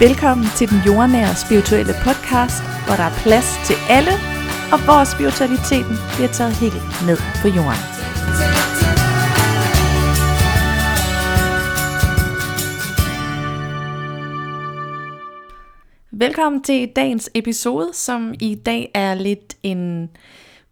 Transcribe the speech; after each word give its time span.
Velkommen 0.00 0.46
til 0.56 0.70
den 0.70 0.80
jordnære 0.86 1.34
spirituelle 1.44 1.92
podcast, 2.06 2.62
hvor 2.86 2.96
der 3.00 3.06
er 3.10 3.14
plads 3.24 3.48
til 3.66 3.76
alle, 3.96 4.14
og 4.72 4.78
hvor 4.84 5.04
spiritualiteten 5.14 5.96
bliver 6.14 6.32
taget 6.38 6.54
helt 6.62 6.82
ned 7.08 7.18
på 7.42 7.48
jorden. 7.58 7.82
Velkommen 16.10 16.62
til 16.62 16.92
dagens 16.96 17.30
episode, 17.34 17.90
som 17.92 18.34
i 18.40 18.54
dag 18.54 18.90
er 18.94 19.14
lidt 19.14 19.56
en 19.62 20.10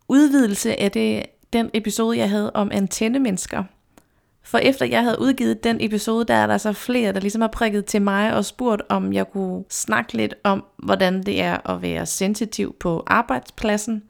udvidelse 0.09 0.81
af 0.81 0.91
det, 0.91 1.27
den 1.53 1.71
episode, 1.75 2.19
jeg 2.19 2.31
havde 2.31 2.51
om 2.53 2.71
antennemennesker. 2.73 3.65
For 4.47 4.59
efter 4.59 4.87
jeg 4.87 5.03
havde 5.03 5.21
udgivet 5.21 5.65
den 5.65 5.77
episode, 5.81 6.25
der 6.25 6.35
er 6.35 6.47
der 6.47 6.59
så 6.59 6.73
flere, 6.73 7.13
der 7.13 7.21
ligesom 7.21 7.41
har 7.41 7.49
prikket 7.49 7.85
til 7.85 8.03
mig 8.03 8.35
og 8.35 8.45
spurgt, 8.45 8.83
om 8.89 9.13
jeg 9.13 9.31
kunne 9.31 9.65
snakke 9.71 10.13
lidt 10.13 10.35
om, 10.45 10.65
hvordan 10.79 11.23
det 11.23 11.43
er 11.43 11.71
at 11.71 11.83
være 11.83 12.07
sensitiv 12.07 12.77
på 12.81 13.03
arbejdspladsen. 13.07 14.03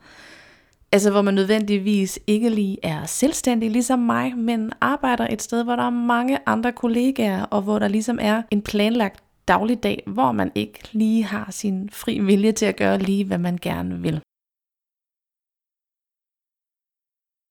Altså 0.92 1.10
hvor 1.10 1.22
man 1.22 1.34
nødvendigvis 1.34 2.18
ikke 2.26 2.48
lige 2.48 2.78
er 2.82 3.06
selvstændig 3.06 3.70
ligesom 3.70 3.98
mig, 3.98 4.36
men 4.36 4.72
arbejder 4.80 5.26
et 5.30 5.42
sted, 5.42 5.64
hvor 5.64 5.76
der 5.76 5.82
er 5.82 5.90
mange 5.90 6.38
andre 6.46 6.72
kollegaer, 6.72 7.42
og 7.42 7.62
hvor 7.62 7.78
der 7.78 7.88
ligesom 7.88 8.18
er 8.22 8.42
en 8.50 8.62
planlagt 8.62 9.22
dagligdag, 9.48 10.02
hvor 10.06 10.32
man 10.32 10.52
ikke 10.54 10.78
lige 10.92 11.24
har 11.24 11.48
sin 11.50 11.88
fri 11.92 12.18
vilje 12.18 12.52
til 12.52 12.66
at 12.66 12.76
gøre 12.76 12.98
lige, 12.98 13.24
hvad 13.24 13.38
man 13.38 13.58
gerne 13.62 13.98
vil. 14.02 14.20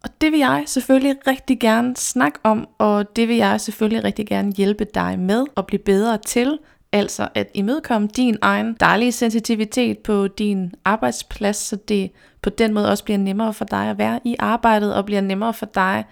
Og 0.06 0.12
det 0.22 0.32
vil 0.32 0.40
jeg 0.40 0.64
selvfølgelig 0.66 1.16
rigtig 1.28 1.60
gerne 1.60 1.96
snakke 1.98 2.40
om, 2.44 2.68
og 2.78 3.16
det 3.16 3.28
vil 3.28 3.36
jeg 3.36 3.62
selvfølgelig 3.62 4.04
rigtig 4.04 4.28
gerne 4.28 4.52
hjælpe 4.52 4.86
dig 4.86 5.20
med 5.20 5.46
at 5.58 5.66
blive 5.66 5.80
bedre 5.80 6.18
til. 6.18 6.60
Altså 6.92 7.28
at 7.36 7.50
imødekomme 7.54 8.08
din 8.08 8.38
egen 8.42 8.78
dejlige 8.80 9.12
sensitivitet 9.12 9.98
på 9.98 10.28
din 10.28 10.74
arbejdsplads, 10.86 11.58
så 11.58 11.76
det 11.76 12.12
på 12.42 12.50
den 12.50 12.74
måde 12.74 12.90
også 12.90 13.04
bliver 13.04 13.18
nemmere 13.18 13.54
for 13.54 13.66
dig 13.66 13.90
at 13.90 13.98
være 13.98 14.20
i 14.24 14.36
arbejdet, 14.40 14.96
og 14.96 15.06
bliver 15.06 15.22
nemmere 15.22 15.54
for 15.54 15.66
dig 15.66 16.06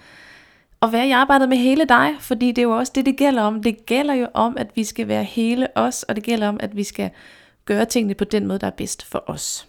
at 0.82 0.92
være 0.92 1.08
i 1.08 1.12
arbejdet 1.12 1.50
med 1.50 1.58
hele 1.58 1.86
dig, 1.86 2.10
fordi 2.20 2.48
det 2.48 2.58
er 2.58 2.64
jo 2.64 2.78
også 2.78 2.92
det, 2.96 3.06
det 3.06 3.18
gælder 3.18 3.42
om. 3.42 3.64
Det 3.64 3.86
gælder 3.86 4.14
jo 4.14 4.28
om, 4.34 4.58
at 4.58 4.68
vi 4.76 4.84
skal 4.84 5.08
være 5.08 5.24
hele 5.24 5.68
os, 5.76 6.04
og 6.04 6.16
det 6.16 6.24
gælder 6.24 6.48
om, 6.48 6.58
at 6.60 6.76
vi 6.76 6.84
skal 6.84 7.10
gøre 7.66 7.86
tingene 7.86 8.14
på 8.14 8.24
den 8.24 8.48
måde, 8.48 8.60
der 8.60 8.68
er 8.68 8.72
bedst 8.72 9.06
for 9.06 9.24
os. 9.28 9.68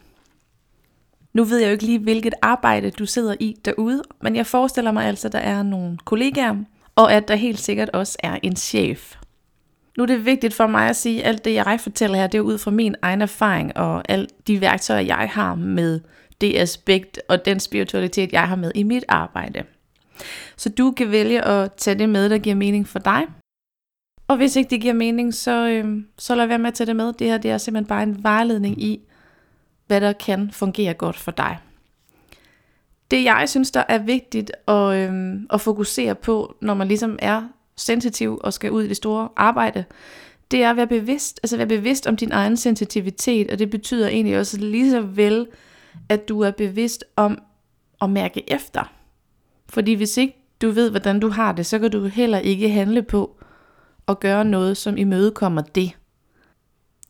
Nu 1.34 1.44
ved 1.44 1.58
jeg 1.58 1.66
jo 1.66 1.72
ikke 1.72 1.84
lige, 1.84 1.98
hvilket 1.98 2.34
arbejde 2.42 2.90
du 2.90 3.06
sidder 3.06 3.34
i 3.40 3.56
derude, 3.64 4.02
men 4.22 4.36
jeg 4.36 4.46
forestiller 4.46 4.92
mig 4.92 5.06
altså, 5.06 5.28
at 5.28 5.32
der 5.32 5.38
er 5.38 5.62
nogle 5.62 5.98
kollegaer, 6.04 6.56
og 6.96 7.12
at 7.12 7.28
der 7.28 7.34
helt 7.34 7.60
sikkert 7.60 7.90
også 7.90 8.16
er 8.22 8.38
en 8.42 8.56
chef. 8.56 9.14
Nu 9.96 10.02
er 10.02 10.06
det 10.06 10.26
vigtigt 10.26 10.54
for 10.54 10.66
mig 10.66 10.88
at 10.88 10.96
sige, 10.96 11.22
at 11.22 11.28
alt 11.28 11.44
det, 11.44 11.54
jeg 11.54 11.80
fortæller 11.80 12.16
her, 12.16 12.26
det 12.26 12.38
er 12.38 12.42
ud 12.42 12.58
fra 12.58 12.70
min 12.70 12.94
egen 13.02 13.22
erfaring, 13.22 13.76
og 13.76 14.02
alle 14.08 14.26
de 14.46 14.60
værktøjer, 14.60 15.00
jeg 15.00 15.30
har 15.32 15.54
med 15.54 16.00
det 16.40 16.56
aspekt 16.56 17.20
og 17.28 17.44
den 17.44 17.60
spiritualitet, 17.60 18.32
jeg 18.32 18.48
har 18.48 18.56
med 18.56 18.72
i 18.74 18.82
mit 18.82 19.04
arbejde. 19.08 19.62
Så 20.56 20.68
du 20.68 20.90
kan 20.90 21.10
vælge 21.10 21.44
at 21.44 21.72
tage 21.72 21.98
det 21.98 22.08
med, 22.08 22.30
der 22.30 22.38
giver 22.38 22.56
mening 22.56 22.88
for 22.88 22.98
dig. 22.98 23.22
Og 24.28 24.36
hvis 24.36 24.56
ikke 24.56 24.70
det 24.70 24.80
giver 24.80 24.94
mening, 24.94 25.34
så, 25.34 25.68
øh, 25.68 26.02
så 26.18 26.34
lad 26.34 26.46
være 26.46 26.58
med 26.58 26.68
at 26.68 26.74
tage 26.74 26.86
det 26.86 26.96
med. 26.96 27.12
Det 27.12 27.26
her 27.26 27.38
det 27.38 27.50
er 27.50 27.58
simpelthen 27.58 27.88
bare 27.88 28.02
en 28.02 28.22
vejledning 28.22 28.82
i, 28.82 29.00
hvad 29.86 30.00
der 30.00 30.12
kan 30.12 30.50
fungere 30.52 30.94
godt 30.94 31.16
for 31.16 31.30
dig. 31.30 31.58
Det 33.10 33.24
jeg 33.24 33.48
synes, 33.48 33.70
der 33.70 33.84
er 33.88 33.98
vigtigt 33.98 34.52
at, 34.68 34.94
øhm, 34.94 35.46
at 35.50 35.60
fokusere 35.60 36.14
på, 36.14 36.56
når 36.60 36.74
man 36.74 36.88
ligesom 36.88 37.18
er 37.18 37.42
sensitiv 37.76 38.40
og 38.44 38.52
skal 38.52 38.70
ud 38.70 38.82
i 38.82 38.88
det 38.88 38.96
store 38.96 39.28
arbejde, 39.36 39.84
det 40.50 40.62
er 40.62 40.70
at 40.70 40.76
være 40.76 40.86
bevidst, 40.86 41.40
altså 41.42 41.56
være 41.56 41.66
bevidst 41.66 42.06
om 42.06 42.16
din 42.16 42.32
egen 42.32 42.56
sensitivitet, 42.56 43.50
og 43.50 43.58
det 43.58 43.70
betyder 43.70 44.08
egentlig 44.08 44.38
også 44.38 44.58
lige 44.58 44.90
så 44.90 45.00
vel, 45.00 45.46
at 46.08 46.28
du 46.28 46.40
er 46.40 46.50
bevidst 46.50 47.04
om 47.16 47.38
at 48.02 48.10
mærke 48.10 48.52
efter. 48.52 48.92
Fordi 49.68 49.92
hvis 49.92 50.16
ikke 50.16 50.36
du 50.62 50.70
ved, 50.70 50.90
hvordan 50.90 51.20
du 51.20 51.28
har 51.28 51.52
det, 51.52 51.66
så 51.66 51.78
kan 51.78 51.90
du 51.90 52.06
heller 52.06 52.38
ikke 52.38 52.68
handle 52.68 53.02
på 53.02 53.40
at 54.08 54.20
gøre 54.20 54.44
noget, 54.44 54.76
som 54.76 54.96
imødekommer 54.96 55.62
det. 55.62 55.92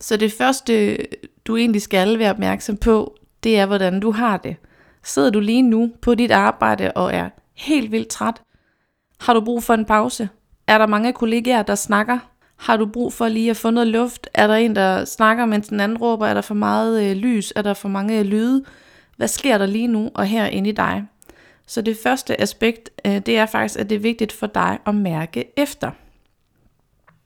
Så 0.01 0.17
det 0.17 0.31
første, 0.31 0.97
du 1.45 1.55
egentlig 1.57 1.81
skal 1.81 2.19
være 2.19 2.29
opmærksom 2.29 2.77
på, 2.77 3.15
det 3.43 3.59
er, 3.59 3.65
hvordan 3.65 3.99
du 3.99 4.11
har 4.11 4.37
det. 4.37 4.55
Sidder 5.03 5.29
du 5.29 5.39
lige 5.39 5.61
nu 5.61 5.91
på 6.01 6.15
dit 6.15 6.31
arbejde 6.31 6.91
og 6.91 7.13
er 7.13 7.29
helt 7.53 7.91
vildt 7.91 8.07
træt? 8.07 8.41
Har 9.19 9.33
du 9.33 9.41
brug 9.41 9.63
for 9.63 9.73
en 9.73 9.85
pause? 9.85 10.29
Er 10.67 10.77
der 10.77 10.87
mange 10.87 11.13
kollegaer, 11.13 11.63
der 11.63 11.75
snakker? 11.75 12.19
Har 12.57 12.77
du 12.77 12.85
brug 12.85 13.13
for 13.13 13.27
lige 13.27 13.49
at 13.49 13.57
få 13.57 13.69
noget 13.69 13.87
luft? 13.87 14.29
Er 14.33 14.47
der 14.47 14.55
en, 14.55 14.75
der 14.75 15.05
snakker, 15.05 15.45
mens 15.45 15.67
den 15.67 15.79
anden 15.79 15.97
råber? 15.97 16.27
Er 16.27 16.33
der 16.33 16.41
for 16.41 16.53
meget 16.53 17.03
øh, 17.03 17.15
lys? 17.15 17.53
Er 17.55 17.61
der 17.61 17.73
for 17.73 17.89
mange 17.89 18.19
øh, 18.19 18.25
lyde? 18.25 18.63
Hvad 19.17 19.27
sker 19.27 19.57
der 19.57 19.65
lige 19.65 19.87
nu 19.87 20.11
og 20.13 20.25
her 20.25 20.45
inde 20.45 20.69
i 20.69 20.73
dig? 20.73 21.03
Så 21.67 21.81
det 21.81 21.97
første 22.03 22.41
aspekt, 22.41 22.89
øh, 23.05 23.19
det 23.19 23.37
er 23.37 23.45
faktisk, 23.45 23.79
at 23.79 23.89
det 23.89 23.95
er 23.95 23.99
vigtigt 23.99 24.31
for 24.31 24.47
dig 24.47 24.79
at 24.85 24.95
mærke 24.95 25.59
efter. 25.59 25.91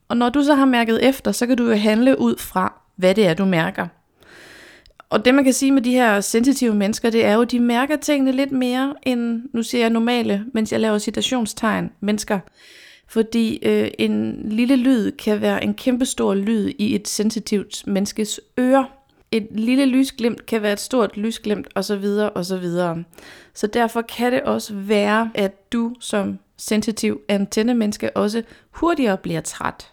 Og 0.08 0.16
når 0.16 0.28
du 0.28 0.42
så 0.42 0.54
har 0.54 0.64
mærket 0.64 1.08
efter, 1.08 1.32
så 1.32 1.46
kan 1.46 1.56
du 1.56 1.68
jo 1.68 1.76
handle 1.76 2.20
ud 2.20 2.36
fra, 2.36 2.80
hvad 2.96 3.14
det 3.14 3.26
er, 3.26 3.34
du 3.34 3.44
mærker. 3.44 3.86
Og 5.10 5.24
det 5.24 5.34
man 5.34 5.44
kan 5.44 5.52
sige 5.52 5.72
med 5.72 5.82
de 5.82 5.92
her 5.92 6.20
sensitive 6.20 6.74
mennesker, 6.74 7.10
det 7.10 7.24
er 7.24 7.34
jo, 7.34 7.42
at 7.42 7.50
de 7.50 7.60
mærker 7.60 7.96
tingene 7.96 8.32
lidt 8.32 8.52
mere 8.52 8.94
end, 9.02 9.42
nu 9.52 9.62
siger 9.62 9.82
jeg 9.82 9.90
normale, 9.90 10.44
mens 10.54 10.72
jeg 10.72 10.80
laver 10.80 10.98
citationstegn, 10.98 11.90
mennesker. 12.00 12.38
Fordi 13.08 13.58
øh, 13.62 13.90
en 13.98 14.42
lille 14.44 14.76
lyd 14.76 15.12
kan 15.12 15.40
være 15.40 15.64
en 15.64 15.74
kæmpestor 15.74 16.34
lyd 16.34 16.72
i 16.78 16.94
et 16.94 17.08
sensitivt 17.08 17.86
menneskes 17.86 18.40
øre. 18.58 18.86
Et 19.32 19.48
lille 19.50 19.86
lysglimt 19.86 20.46
kan 20.46 20.62
være 20.62 20.72
et 20.72 20.80
stort 20.80 21.16
lysglimt 21.16 21.68
osv. 21.74 22.04
osv. 22.34 22.64
Så 23.54 23.66
derfor 23.66 24.02
kan 24.02 24.32
det 24.32 24.42
også 24.42 24.74
være, 24.74 25.30
at 25.34 25.72
du 25.72 25.94
som 26.00 26.38
sensitiv 26.56 27.20
antennemenneske 27.28 28.16
også 28.16 28.42
hurtigere 28.70 29.16
bliver 29.16 29.40
træt 29.40 29.92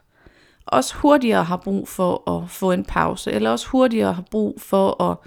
også 0.67 0.95
hurtigere 0.95 1.44
har 1.44 1.57
brug 1.57 1.88
for 1.88 2.31
at 2.31 2.50
få 2.50 2.72
en 2.72 2.85
pause, 2.85 3.31
eller 3.31 3.50
også 3.50 3.67
hurtigere 3.67 4.13
har 4.13 4.23
brug 4.31 4.61
for 4.61 5.03
at, 5.03 5.17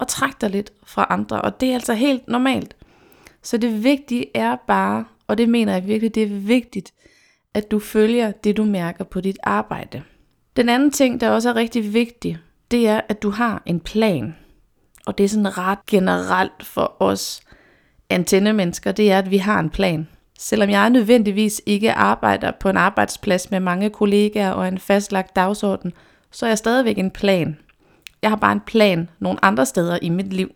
at 0.00 0.08
trække 0.08 0.36
dig 0.40 0.50
lidt 0.50 0.72
fra 0.86 1.06
andre, 1.10 1.42
og 1.42 1.60
det 1.60 1.70
er 1.70 1.74
altså 1.74 1.94
helt 1.94 2.28
normalt. 2.28 2.76
Så 3.42 3.56
det 3.56 3.84
vigtige 3.84 4.36
er 4.36 4.56
bare, 4.66 5.04
og 5.26 5.38
det 5.38 5.48
mener 5.48 5.72
jeg 5.72 5.86
virkelig, 5.86 6.14
det 6.14 6.22
er 6.22 6.40
vigtigt, 6.40 6.92
at 7.54 7.70
du 7.70 7.78
følger 7.78 8.30
det, 8.30 8.56
du 8.56 8.64
mærker 8.64 9.04
på 9.04 9.20
dit 9.20 9.38
arbejde. 9.42 10.02
Den 10.56 10.68
anden 10.68 10.90
ting, 10.90 11.20
der 11.20 11.30
også 11.30 11.48
er 11.48 11.56
rigtig 11.56 11.94
vigtig, 11.94 12.38
det 12.70 12.88
er, 12.88 13.00
at 13.08 13.22
du 13.22 13.30
har 13.30 13.62
en 13.66 13.80
plan. 13.80 14.36
Og 15.06 15.18
det 15.18 15.24
er 15.24 15.28
sådan 15.28 15.58
ret 15.58 15.86
generelt 15.86 16.66
for 16.66 16.96
os 17.00 17.40
antennemennesker, 18.10 18.92
det 18.92 19.12
er, 19.12 19.18
at 19.18 19.30
vi 19.30 19.36
har 19.36 19.60
en 19.60 19.70
plan. 19.70 20.08
Selvom 20.40 20.70
jeg 20.70 20.90
nødvendigvis 20.90 21.62
ikke 21.66 21.92
arbejder 21.92 22.50
på 22.60 22.68
en 22.68 22.76
arbejdsplads 22.76 23.50
med 23.50 23.60
mange 23.60 23.90
kollegaer 23.90 24.50
og 24.50 24.68
en 24.68 24.78
fastlagt 24.78 25.36
dagsorden, 25.36 25.92
så 26.30 26.46
er 26.46 26.50
jeg 26.50 26.58
stadigvæk 26.58 26.98
en 26.98 27.10
plan. 27.10 27.58
Jeg 28.22 28.30
har 28.30 28.36
bare 28.36 28.52
en 28.52 28.60
plan 28.60 29.08
nogle 29.18 29.44
andre 29.44 29.66
steder 29.66 29.98
i 30.02 30.08
mit 30.08 30.32
liv. 30.32 30.50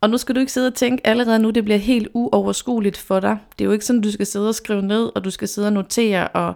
Og 0.00 0.10
nu 0.10 0.16
skal 0.16 0.34
du 0.34 0.40
ikke 0.40 0.52
sidde 0.52 0.66
og 0.66 0.74
tænke 0.74 1.06
allerede 1.06 1.38
nu, 1.38 1.50
det 1.50 1.64
bliver 1.64 1.78
helt 1.78 2.08
uoverskueligt 2.14 2.96
for 2.96 3.20
dig. 3.20 3.38
Det 3.58 3.64
er 3.64 3.66
jo 3.66 3.72
ikke 3.72 3.84
sådan, 3.84 4.02
du 4.02 4.12
skal 4.12 4.26
sidde 4.26 4.48
og 4.48 4.54
skrive 4.54 4.82
ned, 4.82 5.10
og 5.14 5.24
du 5.24 5.30
skal 5.30 5.48
sidde 5.48 5.68
og 5.68 5.72
notere 5.72 6.28
og, 6.28 6.54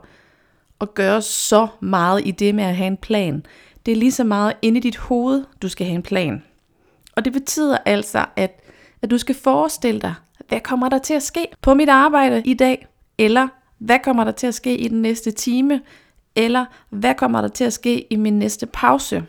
og 0.78 0.94
gøre 0.94 1.22
så 1.22 1.69
meget 1.81 2.22
i 2.27 2.31
det 2.31 2.55
med 2.55 2.65
at 2.65 2.77
have 2.77 2.87
en 2.87 2.97
plan. 2.97 3.47
Det 3.87 3.93
er 3.93 3.97
lige 3.97 4.12
så 4.12 4.25
meget 4.25 4.53
inde 4.62 4.78
i 4.78 4.82
dit 4.82 4.97
hoved, 4.97 5.44
du 5.62 5.69
skal 5.69 5.87
have 5.87 5.97
en 5.97 6.03
plan. 6.03 6.43
Og 7.16 7.25
det 7.25 7.32
betyder 7.32 7.78
altså, 7.87 8.25
at, 8.37 8.61
at 9.03 9.11
du 9.11 9.19
skal 9.19 9.34
forestille 9.34 10.00
dig, 10.00 10.15
hvad 10.48 10.60
kommer 10.60 10.88
der 10.88 10.98
til 10.98 11.14
at 11.14 11.22
ske 11.22 11.47
på 11.62 11.75
mit 11.75 11.88
arbejde 11.88 12.42
i 12.44 12.54
dag? 12.54 12.86
Eller 13.19 13.48
hvad 13.78 13.98
kommer 14.04 14.25
der 14.25 14.32
til 14.32 14.47
at 14.47 14.54
ske 14.54 14.76
i 14.78 14.88
den 14.88 15.03
næste 15.03 15.30
time? 15.30 15.80
Eller 16.37 16.64
hvad 16.90 17.14
kommer 17.14 17.40
der 17.40 17.49
til 17.49 17.64
at 17.64 17.72
ske 17.72 18.12
i 18.12 18.17
min 18.17 18.38
næste 18.38 18.67
pause? 18.67 19.25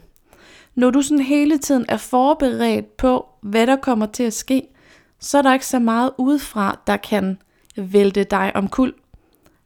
Når 0.76 0.90
du 0.90 1.02
sådan 1.02 1.24
hele 1.24 1.58
tiden 1.58 1.86
er 1.90 1.98
forberedt 1.98 2.98
på, 2.98 3.26
hvad 3.42 3.68
der 3.68 3.76
kommer 3.76 4.06
til 4.06 4.24
at 4.24 4.34
ske, 4.34 4.68
så 5.20 5.38
er 5.38 5.42
der 5.42 5.54
ikke 5.54 5.66
så 5.66 5.80
meget 5.80 6.12
udefra, 6.18 6.80
der 6.88 6.98
kan 6.98 7.38
vælte 7.76 8.24
dig 8.24 8.52
omkuld. 8.56 8.94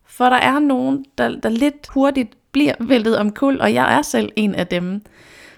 For 0.06 0.26
der 0.26 0.36
er 0.36 0.60
nogen, 0.60 1.06
der, 1.18 1.40
der 1.40 1.50
lidt 1.50 1.88
hurtigt 1.88 2.38
bliver 2.52 2.74
væltet 2.80 3.18
omkuld, 3.18 3.60
og 3.60 3.74
jeg 3.74 3.98
er 3.98 4.02
selv 4.02 4.32
en 4.36 4.56
af 4.56 4.68
dem. 4.68 5.02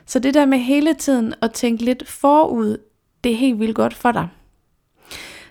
Så 0.05 0.19
det 0.19 0.33
der 0.33 0.45
med 0.45 0.57
hele 0.57 0.93
tiden 0.93 1.33
at 1.41 1.51
tænke 1.51 1.85
lidt 1.85 2.07
forud, 2.07 2.77
det 3.23 3.31
er 3.31 3.35
helt 3.35 3.59
vildt 3.59 3.75
godt 3.75 3.93
for 3.93 4.11
dig. 4.11 4.27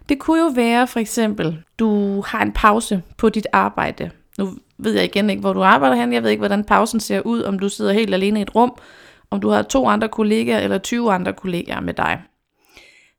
Det 0.08 0.19
kunne 0.19 0.40
jo 0.40 0.52
være 0.55 0.87
for 0.87 1.00
eksempel, 1.00 1.62
du 1.78 2.20
har 2.20 2.43
en 2.43 2.52
pause 2.52 3.02
på 3.16 3.28
dit 3.28 3.46
arbejde. 3.52 4.10
Nu 4.38 4.55
ved 4.78 4.93
jeg 4.93 5.05
igen 5.05 5.31
ikke, 5.31 5.40
hvor 5.40 5.52
du 5.52 5.62
arbejder 5.62 5.96
hen. 5.96 6.12
Jeg 6.12 6.22
ved 6.22 6.31
ikke, 6.31 6.40
hvordan 6.40 6.64
pausen 6.64 7.00
ser 7.00 7.20
ud, 7.20 7.43
om 7.43 7.58
du 7.58 7.69
sidder 7.69 7.93
helt 7.93 8.14
alene 8.14 8.38
i 8.38 8.43
et 8.43 8.55
rum, 8.55 8.78
om 9.31 9.40
du 9.40 9.49
har 9.49 9.62
to 9.62 9.87
andre 9.87 10.08
kollegaer 10.08 10.58
eller 10.58 10.78
20 10.78 11.12
andre 11.12 11.32
kollegaer 11.32 11.81
med 11.81 11.94
dig. 11.94 12.22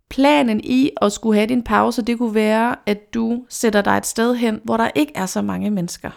Planen 0.10 0.62
i 0.64 0.90
at 1.02 1.12
skulle 1.12 1.36
have 1.36 1.48
din 1.48 1.64
pause, 1.64 2.02
det 2.02 2.18
kunne 2.18 2.36
være, 2.36 2.76
at 2.86 3.14
du 3.14 3.46
sætter 3.50 3.82
dig 3.82 3.98
et 3.98 4.06
sted 4.06 4.36
hen, 4.36 4.62
hvor 4.64 4.78
der 4.78 4.90
ikke 4.96 5.12
er 5.16 5.26
så 5.26 5.42
mange 5.42 5.72
mennesker. 5.72 6.10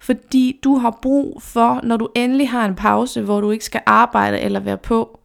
Fordi 0.00 0.60
du 0.64 0.76
har 0.76 0.98
brug 1.02 1.42
for, 1.42 1.80
når 1.82 1.96
du 1.96 2.08
endelig 2.14 2.50
har 2.50 2.64
en 2.64 2.74
pause, 2.74 3.22
hvor 3.22 3.40
du 3.40 3.50
ikke 3.50 3.64
skal 3.64 3.80
arbejde 3.86 4.40
eller 4.40 4.60
være 4.60 4.78
på, 4.78 5.20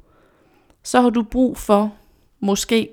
så 0.84 1.02
har 1.02 1.10
du 1.10 1.24
brug 1.24 1.58
for, 1.58 1.94
måske, 2.40 2.90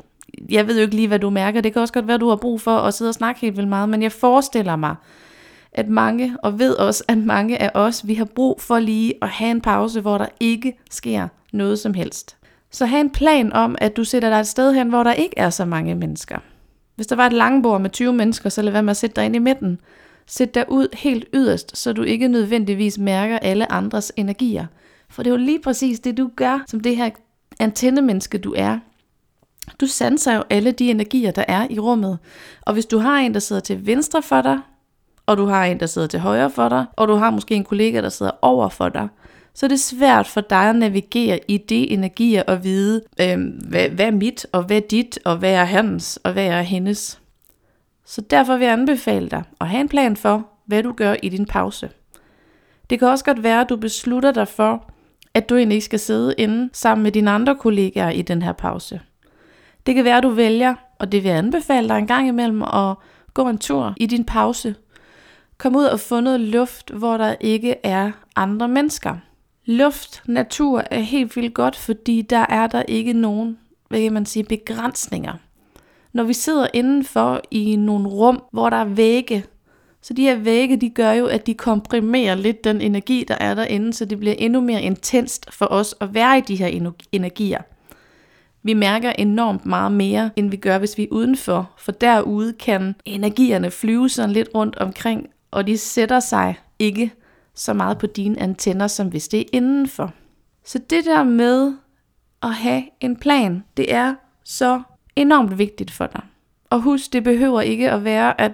jeg 0.50 0.66
ved 0.66 0.76
jo 0.76 0.82
ikke 0.82 0.96
lige, 0.96 1.08
hvad 1.08 1.19
du 1.19 1.30
mærker, 1.30 1.60
det 1.60 1.72
kan 1.72 1.82
også 1.82 1.94
godt 1.94 2.08
være, 2.08 2.19
du 2.19 2.28
har 2.28 2.36
brug 2.36 2.60
for 2.60 2.76
at 2.76 2.94
sidde 2.94 3.08
og 3.08 3.14
snakke 3.14 3.40
helt 3.40 3.56
vildt 3.56 3.69
meget, 3.69 3.88
men 3.88 4.02
jeg 4.02 4.12
forestiller 4.12 4.76
mig, 4.76 4.94
at 5.72 5.88
mange, 5.88 6.36
og 6.42 6.58
ved 6.58 6.75
også, 6.75 7.04
at 7.08 7.19
mange 7.19 7.62
af 7.62 7.70
os, 7.75 8.06
vi 8.06 8.14
har 8.14 8.25
brug 8.25 8.60
for 8.60 8.78
lige 8.78 9.14
at 9.22 9.28
have 9.28 9.50
en 9.50 9.60
pause, 9.60 10.00
hvor 10.00 10.19
der 10.19 10.26
ikke 10.40 10.78
sker 10.90 11.28
noget 11.52 11.78
som 11.78 11.94
helst. 11.94 12.36
Så 12.70 12.86
have 12.86 13.00
en 13.00 13.10
plan 13.10 13.52
om, 13.52 13.76
at 13.80 13.96
du 13.96 14.04
sætter 14.04 14.28
dig 14.30 14.40
et 14.40 14.46
sted 14.46 14.75
hen, 14.75 14.88
hvor 14.88 15.02
der 15.02 15.12
ikke 15.12 15.38
er 15.38 15.50
så 15.50 15.64
mange 15.64 15.94
mennesker. 15.94 16.38
Hvis 16.96 17.06
der 17.06 17.16
var 17.16 17.26
et 17.26 17.32
langbord 17.32 17.80
med 17.80 17.90
20 17.90 18.12
mennesker, 18.12 18.48
så 18.48 18.62
lad 18.62 18.72
være 18.72 18.82
med 18.82 18.90
at 18.90 18.96
sætte 18.96 19.16
dig 19.16 19.25
ind 19.25 19.36
i 19.36 19.38
midten. 19.38 19.80
Sæt 20.26 20.54
dig 20.54 20.64
ud 20.69 20.88
helt 20.92 21.25
yderst, 21.34 21.76
så 21.76 21.92
du 21.92 22.02
ikke 22.02 22.28
nødvendigvis 22.28 22.98
mærker 22.98 23.38
alle 23.38 23.72
andres 23.72 24.12
energier. 24.16 24.66
For 25.10 25.22
det 25.22 25.30
er 25.30 25.34
jo 25.34 25.44
lige 25.44 25.60
præcis 25.60 26.00
det, 26.00 26.16
du 26.16 26.30
gør, 26.36 26.64
som 26.66 26.80
det 26.80 26.96
her 26.96 27.10
antennemenneske, 27.58 28.38
du 28.38 28.54
er. 28.56 28.78
Du 29.81 29.87
sanser 29.87 30.35
jo 30.37 30.43
alle 30.50 30.73
de 30.73 30.91
energier, 30.91 31.31
der 31.31 31.44
er 31.49 31.67
i 31.70 31.79
rummet. 31.79 32.19
Og 32.62 32.73
hvis 32.73 32.87
du 32.87 32.99
har 32.99 33.19
en, 33.19 33.35
der 33.35 33.41
sidder 33.41 33.62
til 33.62 33.87
venstre 33.87 34.23
for 34.23 34.43
dig, 34.43 34.59
og 35.26 35.37
du 35.37 35.47
har 35.47 35.65
en, 35.65 35.81
der 35.81 35.87
sidder 35.87 36.09
til 36.09 36.20
højre 36.20 36.50
for 36.50 36.69
dig, 36.69 36.87
og 36.97 37.09
du 37.09 37.15
har 37.15 37.31
måske 37.31 37.55
en 37.55 37.65
kollega, 37.65 38.00
der 38.00 38.09
sidder 38.09 38.32
over 38.43 38.69
for 38.69 38.88
dig, 38.88 39.09
så 39.55 39.67
er 39.67 39.69
det 39.69 39.81
svært 39.81 40.26
for 40.26 40.41
dig 40.41 40.70
at 40.70 40.76
navigere 40.76 41.41
i 41.49 41.56
de 41.56 41.91
energier 41.91 42.43
og 42.43 42.65
vide, 42.65 43.03
øh, 43.20 43.38
hvad, 43.69 43.88
hvad 43.88 44.06
er 44.06 44.11
mit, 44.11 44.47
og 44.53 44.62
hvad 44.62 44.76
er 44.76 44.87
dit, 44.91 45.19
og 45.25 45.37
hvad 45.37 45.53
er 45.53 45.65
hans, 45.65 46.19
og 46.25 46.32
hvad 46.32 46.47
er 46.47 46.62
hendes. 46.62 47.21
Så 48.05 48.21
derfor 48.21 48.56
vil 48.56 48.64
jeg 48.64 48.73
anbefale 48.73 49.29
dig 49.29 49.43
at 49.61 49.69
have 49.69 49.81
en 49.81 49.88
plan 49.88 50.17
for, 50.17 50.47
hvad 50.67 50.82
du 50.82 50.93
gør 50.93 51.14
i 51.23 51.29
din 51.29 51.47
pause. 51.47 51.91
Det 52.91 52.99
kan 52.99 53.09
også 53.09 53.25
godt 53.25 53.43
være, 53.43 53.61
at 53.61 53.69
du 53.69 53.76
beslutter 53.76 54.32
dig 54.32 54.49
for, 54.49 54.91
at 55.35 55.49
du 55.49 55.56
egentlig 55.56 55.76
ikke 55.76 55.85
skal 55.85 55.99
sidde 55.99 56.35
inde 56.38 56.71
sammen 56.73 57.03
med 57.03 57.12
dine 57.12 57.31
andre 57.31 57.56
kollegaer 57.56 58.11
i 58.11 58.23
den 58.23 58.43
her 58.43 58.53
pause. 58.53 59.00
Det 59.88 59.94
kan 59.94 60.05
være, 60.05 60.17
at 60.17 60.23
du 60.23 60.29
vælger, 60.29 60.75
og 60.99 61.12
det 61.12 61.23
vil 61.23 61.29
jeg 61.29 61.38
anbefale 61.38 61.88
dig 61.88 61.99
en 61.99 62.06
gang 62.06 62.29
imellem, 62.29 62.62
at 62.62 62.94
gå 63.35 63.49
en 63.49 63.58
tur 63.58 63.94
i 63.96 64.06
din 64.06 64.25
pause. 64.25 64.75
Kom 65.58 65.76
ud 65.76 65.85
og 65.85 66.00
få 66.00 66.20
noget 66.20 66.40
luft, 66.40 66.90
hvor 66.90 67.17
der 67.17 67.35
ikke 67.40 67.75
er 67.82 68.11
andre 68.37 68.69
mennesker. 68.69 69.17
Luft, 69.64 70.23
natur 70.26 70.82
er 70.90 71.00
helt 71.00 71.37
vildt 71.37 71.55
godt, 71.55 71.76
fordi 71.76 72.23
der 72.23 72.46
er 72.49 72.67
der 72.67 72.82
ikke 72.82 73.12
nogen, 73.12 73.58
hvad 73.88 74.02
kan 74.02 74.12
man 74.12 74.26
sige, 74.26 74.44
begrænsninger. 74.44 75.32
Når 76.12 76.25
vi 76.25 76.32
sidder 76.32 76.67
indenfor 76.75 77.40
i 77.50 77.76
nogle 77.76 78.08
rum, 78.08 78.43
hvor 78.52 78.70
der 78.70 78.76
er 78.76 78.85
vægge, 78.85 79.44
så 80.02 80.14
de 80.14 80.23
her 80.23 80.37
vægge, 80.37 80.76
de 80.76 80.90
gør 80.90 81.12
jo, 81.12 81.26
at 81.26 81.46
de 81.46 81.55
komprimerer 81.55 82.35
lidt 82.35 82.64
den 82.64 82.81
energi, 82.81 83.25
der 83.29 83.37
er 83.40 83.55
derinde, 83.55 83.93
så 83.93 84.05
det 84.05 84.19
bliver 84.19 84.35
endnu 84.38 84.61
mere 84.61 84.82
intenst 84.82 85.55
for 85.55 85.67
os 85.70 85.94
at 86.00 86.14
være 86.14 86.38
i 86.38 86.40
de 86.40 86.56
her 86.56 86.93
energier. 87.12 87.62
Vi 88.62 88.75
mærker 88.75 89.12
enormt 89.19 89.66
meget 89.66 89.93
mere, 89.93 90.31
end 90.37 90.50
vi 90.50 90.56
gør, 90.56 90.78
hvis 90.78 90.99
vi 90.99 91.02
er 91.02 91.08
udenfor, 91.10 91.70
for 91.78 91.93
derude 91.93 92.52
kan 92.52 92.94
energierne 93.05 93.70
flyve 93.70 94.08
sådan 94.08 94.31
lidt 94.31 94.49
rundt 94.55 94.76
omkring, 94.76 95.26
og 95.50 95.66
de 95.66 95.78
sætter 95.78 96.20
sig 96.20 96.58
ikke 96.78 97.12
så 97.55 97.72
meget 97.72 97.99
på 97.99 98.06
dine 98.06 98.40
antenner, 98.40 98.87
som 98.87 99.08
hvis 99.08 99.28
det 99.28 99.40
er 99.40 99.44
indenfor. 99.52 100.12
Så 100.64 100.78
det 100.90 101.05
der 101.05 101.22
med 101.22 101.72
at 102.43 102.55
have 102.55 102.82
en 103.00 103.16
plan, 103.16 103.64
det 103.76 103.94
er 103.94 104.14
så 104.44 104.82
enormt 105.16 105.58
vigtigt 105.58 105.90
for 105.90 106.06
dig. 106.06 106.22
Og 106.70 106.81
husk, 106.81 107.12
det 107.12 107.25
behøver 107.25 107.61
ikke 107.61 107.90
at 107.90 108.04
være, 108.04 108.40
at 108.40 108.52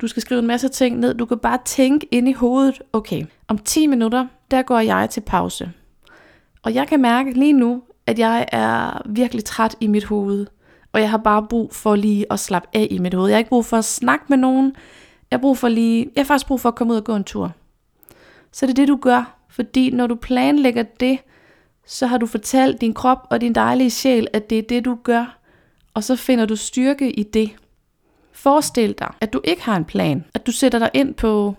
du 0.00 0.06
skal 0.06 0.22
skrive 0.22 0.40
en 0.40 0.46
masse 0.46 0.68
ting 0.68 0.98
ned. 0.98 1.14
Du 1.14 1.24
kan 1.26 1.38
bare 1.38 1.58
tænke 1.64 2.08
ind 2.10 2.28
i 2.28 2.32
hovedet, 2.32 2.82
okay, 2.92 3.24
om 3.48 3.58
10 3.58 3.86
minutter, 3.86 4.26
der 4.50 4.62
går 4.62 4.78
jeg 4.78 5.10
til 5.10 5.20
pause. 5.20 5.72
Og 6.62 6.74
jeg 6.74 6.88
kan 6.88 7.00
mærke 7.02 7.32
lige 7.32 7.52
nu, 7.52 7.82
at 8.06 8.18
jeg 8.18 8.46
er 8.52 9.02
virkelig 9.06 9.44
træt 9.44 9.76
i 9.80 9.86
mit 9.86 10.04
hoved. 10.04 10.46
Og 10.92 11.00
jeg 11.00 11.10
har 11.10 11.18
bare 11.18 11.46
brug 11.50 11.74
for 11.74 11.96
lige 11.96 12.32
at 12.32 12.40
slappe 12.40 12.68
af 12.72 12.86
i 12.90 12.98
mit 12.98 13.14
hoved. 13.14 13.28
Jeg 13.28 13.34
har 13.34 13.38
ikke 13.38 13.48
brug 13.48 13.64
for 13.64 13.76
at 13.76 13.84
snakke 13.84 14.24
med 14.28 14.36
nogen. 14.36 14.74
Jeg 15.30 15.36
har, 15.36 15.40
brug 15.40 15.58
for 15.58 15.68
lige, 15.68 16.10
jeg 16.16 16.22
har 16.22 16.26
faktisk 16.26 16.46
brug 16.46 16.60
for 16.60 16.68
at 16.68 16.74
komme 16.74 16.92
ud 16.92 16.98
og 16.98 17.04
gå 17.04 17.16
en 17.16 17.24
tur. 17.24 17.52
Så 18.52 18.66
det 18.66 18.70
er 18.72 18.74
det, 18.74 18.88
du 18.88 18.98
gør. 19.02 19.36
Fordi 19.48 19.90
når 19.90 20.06
du 20.06 20.14
planlægger 20.14 20.82
det, 20.82 21.18
så 21.86 22.06
har 22.06 22.18
du 22.18 22.26
fortalt 22.26 22.80
din 22.80 22.94
krop 22.94 23.26
og 23.30 23.40
din 23.40 23.54
dejlige 23.54 23.90
sjæl, 23.90 24.28
at 24.32 24.50
det 24.50 24.58
er 24.58 24.62
det, 24.62 24.84
du 24.84 24.98
gør. 25.02 25.38
Og 25.94 26.04
så 26.04 26.16
finder 26.16 26.46
du 26.46 26.56
styrke 26.56 27.12
i 27.12 27.22
det. 27.22 27.50
Forestil 28.32 28.94
dig, 28.98 29.12
at 29.20 29.32
du 29.32 29.40
ikke 29.44 29.62
har 29.62 29.76
en 29.76 29.84
plan. 29.84 30.24
At 30.34 30.46
du 30.46 30.52
sætter 30.52 30.78
dig 30.78 30.90
ind 30.94 31.14
på 31.14 31.54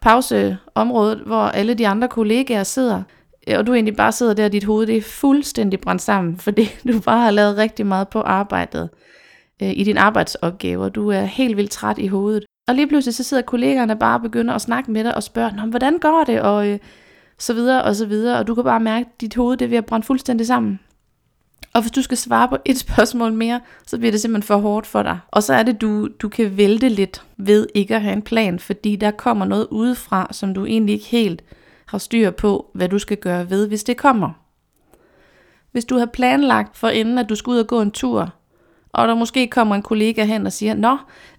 pauseområdet, 0.00 1.18
hvor 1.18 1.42
alle 1.42 1.74
de 1.74 1.88
andre 1.88 2.08
kollegaer 2.08 2.62
sidder. 2.62 3.02
Øh, 3.48 3.58
og 3.58 3.66
du 3.66 3.74
egentlig 3.74 3.96
bare 3.96 4.12
sidder 4.12 4.34
der, 4.34 4.44
og 4.44 4.52
dit 4.52 4.64
hoved 4.64 4.86
det 4.86 4.96
er 4.96 5.02
fuldstændig 5.02 5.80
brændt 5.80 6.02
sammen, 6.02 6.36
fordi 6.46 6.70
du 6.88 7.00
bare 7.00 7.20
har 7.20 7.30
lavet 7.30 7.56
rigtig 7.56 7.86
meget 7.86 8.08
på 8.08 8.20
arbejdet 8.20 8.88
øh, 9.62 9.70
i 9.70 9.84
din 9.84 9.96
arbejdsopgaver. 9.96 10.88
Du 10.88 11.10
er 11.10 11.20
helt 11.20 11.56
vildt 11.56 11.70
træt 11.70 11.98
i 11.98 12.06
hovedet. 12.06 12.44
Og 12.68 12.74
lige 12.74 12.86
pludselig 12.86 13.14
så 13.14 13.22
sidder 13.22 13.42
kollegaerne 13.42 13.96
bare 13.96 14.16
og 14.16 14.22
begynder 14.22 14.54
at 14.54 14.60
snakke 14.60 14.90
med 14.90 15.04
dig 15.04 15.14
og 15.14 15.22
spørger, 15.22 15.52
Nå, 15.52 15.62
hvordan 15.62 15.98
går 15.98 16.24
det? 16.24 16.42
Og 16.42 16.68
øh, 16.68 16.78
så 17.38 17.54
videre 17.54 17.82
og 17.82 17.96
så 17.96 18.06
videre. 18.06 18.38
Og 18.38 18.46
du 18.46 18.54
kan 18.54 18.64
bare 18.64 18.80
mærke, 18.80 19.06
at 19.06 19.20
dit 19.20 19.34
hoved 19.34 19.56
det 19.56 19.64
er 19.64 19.68
ved 19.68 19.78
at 19.78 19.86
brænde 19.86 20.06
fuldstændig 20.06 20.46
sammen. 20.46 20.80
Og 21.72 21.80
hvis 21.80 21.92
du 21.92 22.02
skal 22.02 22.16
svare 22.16 22.48
på 22.48 22.56
et 22.64 22.78
spørgsmål 22.88 23.32
mere, 23.32 23.60
så 23.86 23.98
bliver 23.98 24.10
det 24.12 24.20
simpelthen 24.20 24.46
for 24.46 24.56
hårdt 24.56 24.86
for 24.86 25.02
dig. 25.02 25.18
Og 25.28 25.42
så 25.42 25.54
er 25.54 25.62
det, 25.62 25.80
du, 25.80 26.08
du 26.22 26.28
kan 26.28 26.56
vælte 26.56 26.88
lidt 26.88 27.22
ved 27.36 27.66
ikke 27.74 27.94
at 27.94 28.02
have 28.02 28.12
en 28.12 28.22
plan, 28.22 28.58
fordi 28.58 28.96
der 28.96 29.10
kommer 29.10 29.44
noget 29.44 29.66
udefra, 29.70 30.28
som 30.30 30.54
du 30.54 30.66
egentlig 30.66 30.92
ikke 30.92 31.06
helt 31.06 31.42
har 31.88 31.98
styr 31.98 32.30
på, 32.30 32.70
hvad 32.74 32.88
du 32.88 32.98
skal 32.98 33.16
gøre 33.16 33.50
ved, 33.50 33.68
hvis 33.68 33.84
det 33.84 33.96
kommer. 33.96 34.30
Hvis 35.72 35.84
du 35.84 35.98
har 35.98 36.06
planlagt 36.06 36.76
for 36.76 36.88
inden, 36.88 37.18
at 37.18 37.28
du 37.28 37.34
skal 37.34 37.50
ud 37.50 37.58
og 37.58 37.66
gå 37.66 37.80
en 37.80 37.90
tur, 37.90 38.34
og 38.92 39.08
der 39.08 39.14
måske 39.14 39.46
kommer 39.46 39.74
en 39.74 39.82
kollega 39.82 40.24
hen 40.24 40.46
og 40.46 40.52
siger, 40.52 40.74
Nå, 40.74 40.96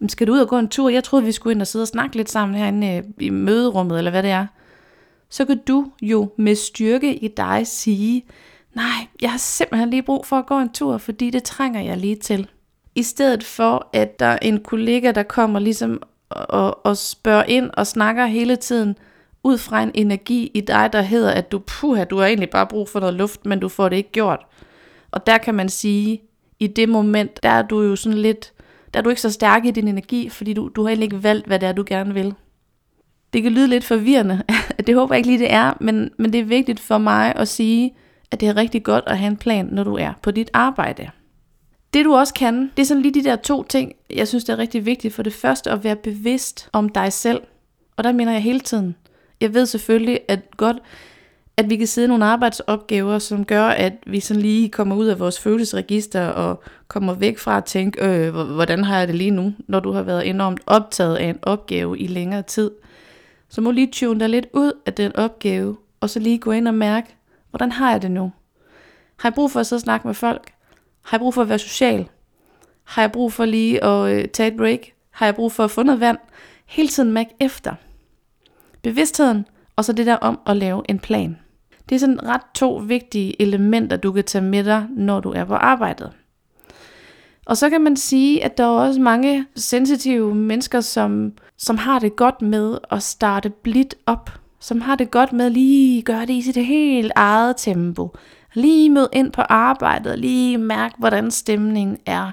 skal 0.08 0.28
du 0.28 0.34
ud 0.34 0.40
og 0.40 0.48
gå 0.48 0.58
en 0.58 0.68
tur? 0.68 0.90
Jeg 0.90 1.04
troede, 1.04 1.26
vi 1.26 1.32
skulle 1.32 1.54
ind 1.54 1.62
og 1.62 1.68
sidde 1.68 1.84
og 1.84 1.88
snakke 1.88 2.16
lidt 2.16 2.30
sammen 2.30 2.58
herinde 2.58 2.88
øh, 2.88 3.04
i 3.20 3.30
møderummet, 3.30 3.98
eller 3.98 4.12
hvad 4.12 4.24
det 4.24 4.32
er. 4.32 4.48
Så 5.30 5.46
kan 5.46 5.60
du 5.68 5.92
jo 6.02 6.32
med 6.38 6.56
styrke 6.56 7.16
i 7.16 7.28
dig 7.28 7.68
sige, 7.68 8.26
nej, 8.76 9.08
jeg 9.22 9.32
har 9.32 9.38
simpelthen 9.38 9.90
lige 9.90 10.04
brug 10.04 10.26
for 10.26 10.36
at 10.36 10.46
gå 10.46 10.60
en 10.60 10.70
tur, 10.70 10.98
fordi 10.98 11.30
det 11.30 11.44
trænger 11.44 11.82
jeg 11.82 11.98
lige 11.98 12.16
til. 12.16 12.48
I 12.96 13.04
stedet 13.04 13.44
for, 13.44 13.90
at 13.94 14.20
der 14.20 14.26
er 14.26 14.40
en 14.42 14.64
kollega, 14.64 15.12
der 15.12 15.24
kommer 15.24 15.60
ligesom 15.60 16.02
og, 16.30 16.86
og 16.86 16.98
spørger 16.98 17.44
ind 17.44 17.70
og 17.74 17.88
snakker 17.88 18.26
hele 18.26 18.56
tiden, 18.56 18.96
ud 19.44 19.58
fra 19.58 19.84
en 19.84 19.92
energi 19.94 20.52
i 20.54 20.62
dig, 20.62 20.90
der 20.94 21.02
hedder, 21.02 21.32
at 21.32 21.52
du, 21.52 21.60
puha, 21.60 22.04
du 22.04 22.18
har 22.18 22.26
egentlig 22.26 22.50
bare 22.50 22.68
brug 22.68 22.90
for 22.90 23.00
noget 23.00 23.16
luft, 23.16 23.46
men 23.46 23.60
du 23.60 23.70
får 23.70 23.90
det 23.90 23.96
ikke 23.96 24.12
gjort. 24.12 24.40
Og 25.12 25.28
der 25.28 25.38
kan 25.38 25.56
man 25.56 25.70
sige, 25.70 26.22
i 26.60 26.68
det 26.68 26.90
moment, 26.90 27.44
der 27.44 27.50
er 27.50 27.62
du 27.62 27.82
jo 27.82 27.96
sådan 27.96 28.18
lidt, 28.18 28.54
der 28.94 29.00
er 29.00 29.04
du 29.04 29.10
ikke 29.10 29.22
så 29.22 29.32
stærk 29.32 29.66
i 29.66 29.72
din 29.72 29.88
energi, 29.88 30.30
fordi 30.30 30.54
du, 30.54 30.70
du 30.76 30.82
har 30.82 30.90
egentlig 30.90 31.06
ikke 31.06 31.24
valgt, 31.24 31.48
hvad 31.48 31.60
det 31.60 31.70
er, 31.70 31.74
du 31.74 31.84
gerne 31.88 32.14
vil. 32.14 32.34
Det 33.34 33.44
kan 33.44 33.52
lyde 33.52 33.68
lidt 33.68 33.84
forvirrende, 33.84 34.44
det 34.88 34.96
håber 34.96 35.16
jeg 35.16 35.20
ikke 35.20 35.30
lige 35.30 35.40
det 35.40 35.54
er, 35.54 35.74
men, 35.82 36.12
men 36.18 36.34
det 36.34 36.40
er 36.40 36.46
vigtigt 36.46 36.80
for 36.80 36.98
mig 36.98 37.36
at 37.36 37.48
sige, 37.48 37.96
at 38.32 38.40
det 38.40 38.48
er 38.48 38.56
rigtig 38.56 38.84
godt 38.84 39.04
at 39.08 39.18
have 39.18 39.28
en 39.28 39.38
plan, 39.38 39.66
når 39.66 39.84
du 39.84 39.96
er 39.96 40.14
på 40.22 40.32
dit 40.32 40.50
arbejde. 40.54 41.10
Det 41.94 42.06
du 42.06 42.16
også 42.16 42.34
kan, 42.34 42.72
det 42.78 42.82
er 42.82 42.86
sådan 42.86 43.04
lige 43.04 43.14
de 43.14 43.24
der 43.24 43.36
to 43.36 43.64
ting, 43.64 43.94
jeg 44.10 44.28
synes 44.28 44.44
det 44.44 44.54
er 44.54 44.58
rigtig 44.58 44.86
vigtigt. 44.86 45.14
For 45.14 45.24
det 45.24 45.34
første 45.34 45.72
at 45.72 45.84
være 45.84 45.96
bevidst 45.96 46.70
om 46.74 46.90
dig 46.90 47.14
selv. 47.14 47.42
Og 47.98 48.04
der 48.04 48.12
mener 48.12 48.32
jeg 48.32 48.42
hele 48.42 48.60
tiden. 48.60 48.96
Jeg 49.42 49.54
ved 49.54 49.66
selvfølgelig, 49.66 50.20
at 50.28 50.40
godt, 50.58 50.78
at 51.58 51.70
vi 51.70 51.76
kan 51.78 51.88
sidde 51.88 52.08
nogle 52.08 52.26
arbejdsopgaver, 52.26 53.20
som 53.20 53.46
gør, 53.46 53.64
at 53.64 53.94
vi 54.08 54.20
sådan 54.20 54.42
lige 54.42 54.70
kommer 54.70 54.96
ud 54.96 55.06
af 55.08 55.20
vores 55.20 55.40
følelsesregister 55.40 56.28
og 56.28 56.64
kommer 56.88 57.14
væk 57.14 57.38
fra 57.38 57.58
at 57.58 57.66
tænke, 57.66 58.06
øh, 58.06 58.34
hvordan 58.36 58.84
har 58.84 59.00
jeg 59.00 59.08
det 59.08 59.16
lige 59.16 59.32
nu, 59.32 59.54
når 59.68 59.80
du 59.80 59.92
har 59.92 60.02
været 60.02 60.30
enormt 60.30 60.62
optaget 60.66 61.16
af 61.16 61.26
en 61.26 61.40
opgave 61.42 62.00
i 62.00 62.08
længere 62.08 62.42
tid. 62.42 62.72
Så 63.50 63.62
må 63.62 63.72
lige 63.72 63.90
tune 63.92 64.20
dig 64.20 64.30
lidt 64.30 64.48
ud 64.54 64.72
af 64.86 64.94
den 64.94 65.16
opgave, 65.16 65.78
og 66.00 66.10
så 66.10 66.20
lige 66.20 66.38
gå 66.38 66.52
ind 66.52 66.68
og 66.68 66.74
mærke, 66.74 67.16
hvordan 67.50 67.72
har 67.72 67.92
jeg 67.92 68.02
det 68.02 68.12
nu? 68.12 68.32
Har 69.18 69.30
jeg 69.30 69.34
brug 69.34 69.52
for 69.52 69.60
at 69.60 69.68
sidde 69.68 69.78
og 69.78 69.82
snakke 69.82 70.08
med 70.08 70.16
folk? 70.16 70.52
Har 71.02 71.18
jeg 71.18 71.20
brug 71.20 71.34
for 71.34 71.42
at 71.42 71.50
være 71.50 71.60
social? 71.60 72.08
Har 72.84 73.02
jeg 73.02 73.12
brug 73.12 73.34
for 73.34 73.46
lige 73.46 73.84
at 73.84 74.12
øh, 74.12 74.28
tage 74.28 74.52
et 74.52 74.58
break? 74.58 74.80
Har 75.12 75.26
jeg 75.26 75.36
brug 75.36 75.52
for 75.52 75.64
at 75.64 75.72
få 75.72 75.84
noget 75.84 76.00
vand? 76.00 76.18
Hele 76.66 76.90
tiden 76.90 77.12
mærke 77.12 77.36
efter. 77.40 77.76
Bevidstheden, 78.82 79.46
og 79.76 79.86
så 79.86 79.94
det 79.94 80.06
der 80.06 80.16
om 80.16 80.40
at 80.48 80.58
lave 80.58 80.84
en 80.90 81.00
plan. 81.00 81.38
Det 81.90 81.96
er 81.96 82.00
sådan 82.00 82.24
ret 82.24 82.42
to 82.56 82.76
vigtige 82.76 83.42
elementer, 83.42 83.98
du 83.98 84.12
kan 84.12 84.24
tage 84.24 84.42
med 84.44 84.64
dig, 84.64 84.88
når 84.90 85.20
du 85.20 85.32
er 85.32 85.46
på 85.46 85.54
arbejdet. 85.54 86.12
Og 87.46 87.58
så 87.58 87.70
kan 87.70 87.82
man 87.82 87.98
sige, 87.98 88.44
at 88.44 88.58
der 88.58 88.64
er 88.64 88.68
også 88.68 89.02
mange 89.02 89.46
sensitive 89.56 90.36
mennesker, 90.36 90.82
som, 90.82 91.34
som 91.58 91.78
har 91.78 92.00
det 92.00 92.16
godt 92.16 92.42
med 92.42 92.78
at 92.92 93.04
starte 93.04 93.50
blidt 93.50 93.96
op. 94.06 94.32
Som 94.60 94.82
har 94.82 94.96
det 94.96 95.12
godt 95.12 95.34
med 95.34 95.50
lige 95.50 95.98
at 95.98 96.06
gøre 96.06 96.22
det 96.22 96.34
i 96.34 96.42
sit 96.42 96.58
helt 96.58 97.12
eget 97.16 97.56
tempo. 97.58 98.16
Lige 98.54 98.90
møde 98.90 99.10
ind 99.14 99.32
på 99.32 99.42
arbejdet, 99.42 100.20
lige 100.20 100.58
mærke, 100.58 100.96
hvordan 100.98 101.32
stemningen 101.32 101.98
er. 102.06 102.32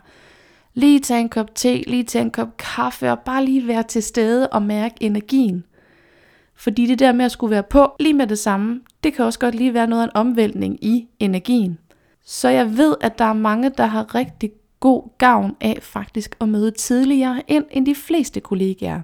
Lige 0.75 1.01
tage 1.01 1.21
en 1.21 1.29
kop 1.29 1.55
te, 1.55 1.85
lige 1.87 2.05
tage 2.05 2.25
en 2.25 2.31
kop 2.31 2.57
kaffe, 2.57 3.11
og 3.11 3.19
bare 3.19 3.45
lige 3.45 3.69
være 3.69 3.83
til 3.83 4.03
stede 4.03 4.49
og 4.49 4.63
mærke 4.63 4.95
energien. 5.01 5.65
Fordi 6.57 6.87
det 6.87 6.99
der 6.99 7.13
med 7.13 7.25
at 7.25 7.33
skulle 7.33 7.51
være 7.51 7.63
på 7.63 7.93
lige 8.01 8.15
med 8.15 8.27
det 8.27 8.39
samme, 8.39 8.81
det 9.05 9.15
kan 9.15 9.25
også 9.25 9.39
godt 9.39 9.55
lige 9.55 9.75
være 9.75 9.87
noget 9.87 10.03
af 10.03 10.07
en 10.07 10.17
omvæltning 10.17 10.85
i 10.85 11.09
energien. 11.21 11.79
Så 12.25 12.49
jeg 12.49 12.77
ved, 12.77 12.95
at 13.01 13.19
der 13.19 13.25
er 13.25 13.33
mange, 13.33 13.71
der 13.79 13.87
har 13.87 14.15
rigtig 14.15 14.51
god 14.81 15.03
gavn 15.19 15.57
af 15.61 15.79
faktisk 15.83 16.37
at 16.41 16.49
møde 16.49 16.71
tidligere 16.71 17.43
ind 17.49 17.65
end 17.71 17.87
de 17.87 17.95
fleste 17.95 18.41
kollegaer. 18.41 19.01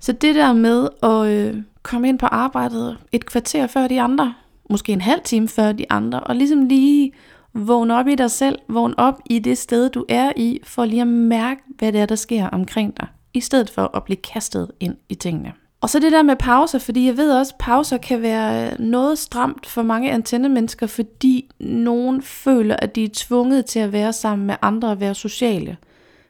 Så 0.00 0.12
det 0.12 0.34
der 0.34 0.52
med 0.52 0.88
at 1.02 1.26
øh, 1.26 1.62
komme 1.82 2.08
ind 2.08 2.18
på 2.18 2.26
arbejdet 2.26 2.98
et 3.12 3.26
kvarter 3.26 3.66
før 3.66 3.88
de 3.88 4.00
andre, 4.00 4.34
måske 4.70 4.92
en 4.92 5.00
halv 5.00 5.20
time 5.24 5.48
før 5.48 5.72
de 5.72 5.92
andre, 5.92 6.20
og 6.20 6.36
ligesom 6.36 6.68
lige 6.68 7.12
vågne 7.54 7.94
op 7.94 8.08
i 8.08 8.14
dig 8.14 8.30
selv, 8.30 8.58
vågne 8.68 8.98
op 8.98 9.20
i 9.30 9.38
det 9.38 9.58
sted, 9.58 9.90
du 9.90 10.04
er 10.08 10.32
i, 10.36 10.60
for 10.64 10.84
lige 10.84 11.02
at 11.02 11.08
mærke, 11.08 11.62
hvad 11.78 11.92
det 11.92 12.00
er, 12.00 12.06
der 12.06 12.14
sker 12.14 12.48
omkring 12.48 12.96
dig, 13.00 13.08
i 13.34 13.40
stedet 13.40 13.70
for 13.70 13.96
at 13.96 14.04
blive 14.04 14.16
kastet 14.16 14.70
ind 14.80 14.96
i 15.08 15.14
tingene. 15.14 15.52
Og 15.80 15.90
så 15.90 15.98
det 15.98 16.12
der 16.12 16.22
med 16.22 16.36
pauser, 16.36 16.78
fordi 16.78 17.06
jeg 17.06 17.16
ved 17.16 17.32
også, 17.32 17.52
at 17.54 17.58
pauser 17.58 17.96
kan 17.98 18.22
være 18.22 18.72
øh, 18.72 18.78
noget 18.78 19.18
stramt 19.18 19.66
for 19.66 19.82
mange 19.82 20.10
antennemennesker, 20.10 20.86
fordi 20.86 21.50
nogen 21.60 22.22
føler, 22.22 22.76
at 22.78 22.94
de 22.94 23.04
er 23.04 23.08
tvunget 23.12 23.66
til 23.66 23.78
at 23.78 23.92
være 23.92 24.12
sammen 24.12 24.46
med 24.46 24.56
andre 24.62 24.88
og 24.88 25.00
være 25.00 25.14
sociale. 25.14 25.76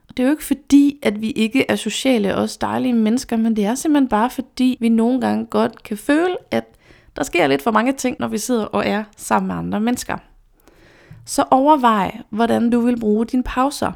Og 0.08 0.16
det 0.16 0.22
er 0.22 0.26
jo 0.26 0.32
ikke 0.32 0.44
fordi, 0.44 0.98
at 1.02 1.20
vi 1.20 1.30
ikke 1.30 1.70
er 1.70 1.76
sociale, 1.76 2.34
os 2.34 2.56
dejlige 2.56 2.92
mennesker, 2.92 3.36
men 3.36 3.56
det 3.56 3.64
er 3.64 3.74
simpelthen 3.74 4.08
bare 4.08 4.30
fordi, 4.30 4.76
vi 4.80 4.88
nogle 4.88 5.20
gange 5.20 5.46
godt 5.46 5.82
kan 5.82 5.96
føle, 5.96 6.36
at 6.50 6.64
der 7.16 7.22
sker 7.22 7.46
lidt 7.46 7.62
for 7.62 7.70
mange 7.70 7.92
ting, 7.92 8.16
når 8.20 8.28
vi 8.28 8.38
sidder 8.38 8.64
og 8.64 8.86
er 8.86 9.04
sammen 9.16 9.48
med 9.48 9.56
andre 9.56 9.80
mennesker. 9.80 10.16
Så 11.26 11.44
overvej, 11.50 12.20
hvordan 12.30 12.70
du 12.70 12.80
vil 12.80 13.00
bruge 13.00 13.26
dine 13.26 13.42
pauser. 13.42 13.92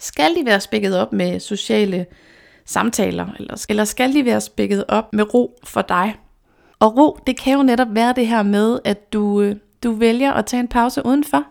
Skal 0.00 0.34
de 0.34 0.46
være 0.46 0.60
spækket 0.60 0.98
op 0.98 1.12
med 1.12 1.40
sociale 1.40 2.06
samtaler, 2.64 3.26
eller, 3.38 3.66
eller 3.68 3.84
skal 3.84 4.14
de 4.14 4.24
være 4.24 4.40
spækket 4.40 4.84
op 4.88 5.12
med 5.12 5.34
ro 5.34 5.58
for 5.64 5.82
dig? 5.82 6.16
Og 6.78 6.96
ro, 6.96 7.18
det 7.26 7.38
kan 7.38 7.56
jo 7.56 7.62
netop 7.62 7.88
være 7.90 8.12
det 8.16 8.26
her 8.26 8.42
med, 8.42 8.78
at 8.84 9.12
du, 9.12 9.40
øh, 9.40 9.56
du 9.82 9.92
vælger 9.92 10.32
at 10.32 10.46
tage 10.46 10.60
en 10.60 10.68
pause 10.68 11.06
udenfor. 11.06 11.44